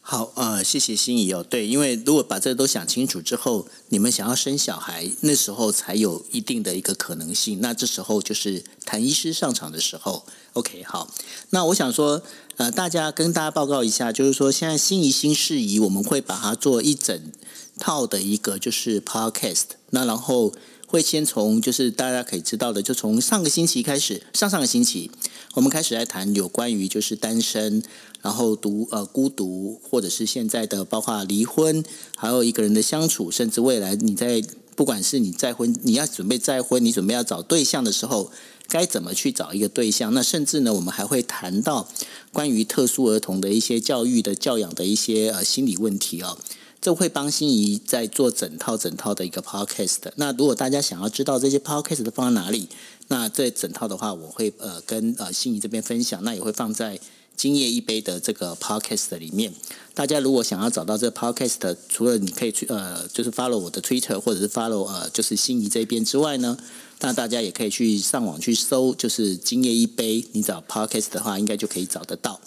[0.02, 1.46] 好，呃，谢谢心仪哦。
[1.48, 7.60] 对，因为如果把这都想清楚之后，你们想要生小孩，那时候才有一定的一个可能性。
[7.62, 10.26] 那这时候就是谭医师上场的时候。
[10.54, 11.14] OK，好，
[11.52, 12.24] 那我想说，
[12.58, 17.32] 呃，大家跟大家报告一下，就是说现在心仪新事宜，我们会把它做一整
[17.78, 19.66] 套的一个就是 Podcast。
[19.92, 20.52] 那然后
[20.90, 25.12] 会先从就是大家可以知道的，就从上个星期开始，上上个星期
[25.54, 27.84] 我们开始来谈有关于就是单身，
[28.24, 31.84] 然后独呃孤独，或者是现在的包括离婚，
[32.18, 34.44] 还有一个人的相处，甚至未来你在
[34.76, 38.32] 不管是你再婚，你要准备再婚，你准备要找对象的时候，
[38.68, 40.12] 该怎么去找一个对象？
[40.16, 41.88] 那甚至呢，我们还会谈到
[42.34, 46.40] 关于特殊儿童的一些教育的教养的一些呃心理问题哦。
[46.82, 49.98] 这会帮心仪在做整套整套的一个 podcast。
[50.16, 52.70] 那如果大家想要知道这些 podcast 都放在哪里，
[53.10, 56.98] 那这整套的话，我会呃跟呃心仪这边分享，那也会放在
[57.36, 59.54] 今夜一杯的这个 podcast 里面。
[59.94, 66.58] 大家如果想要找到这 podcast，除了你可以去呃就是 follow 我的 Twitter 或者是 follow 呃就是心仪这边之外呢，
[67.02, 72.40] 那大家也可以去上网去搜，就是今夜一杯，你找 podcast 的话，应该就可以找得到。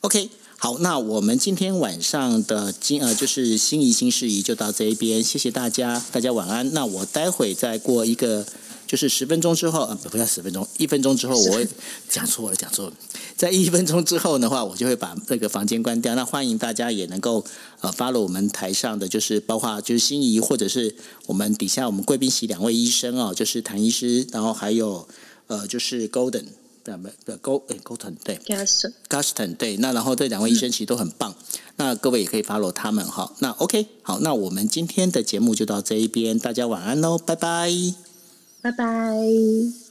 [0.00, 0.28] OK。
[0.66, 6.72] 好，那我们今天晚上的今呃就是心仪新事宜就到这一边，谢谢大家，大家晚安。
[6.72, 8.44] 那我待会再过一个
[8.84, 11.68] 就是十分钟之后，呃不不要十分钟，一分钟之后我会
[12.08, 12.92] 讲错了，讲错了，
[13.36, 16.16] 在一分钟之后的话，我就会把这个房间关掉。
[16.16, 17.44] 那欢迎大家也能够
[17.80, 20.96] 呃发了我们台上的就是包括就是心仪或者是
[21.26, 25.06] 我们底下我们贵宾席两位医生哦，就是谭医师，然后还有
[25.46, 26.46] 呃就是 Golden。
[26.86, 28.38] 对，没对，Go 哎，Golden 对
[29.08, 31.34] ，Gaston 对，那然后这两位医生其实都很棒，
[31.76, 33.32] 那各位也可以 follow 他们哈。
[33.40, 37.68] 那 OK，好，那我们今天的节目就到这一边，大家晚安喽，拜拜，
[38.62, 39.85] 拜拜。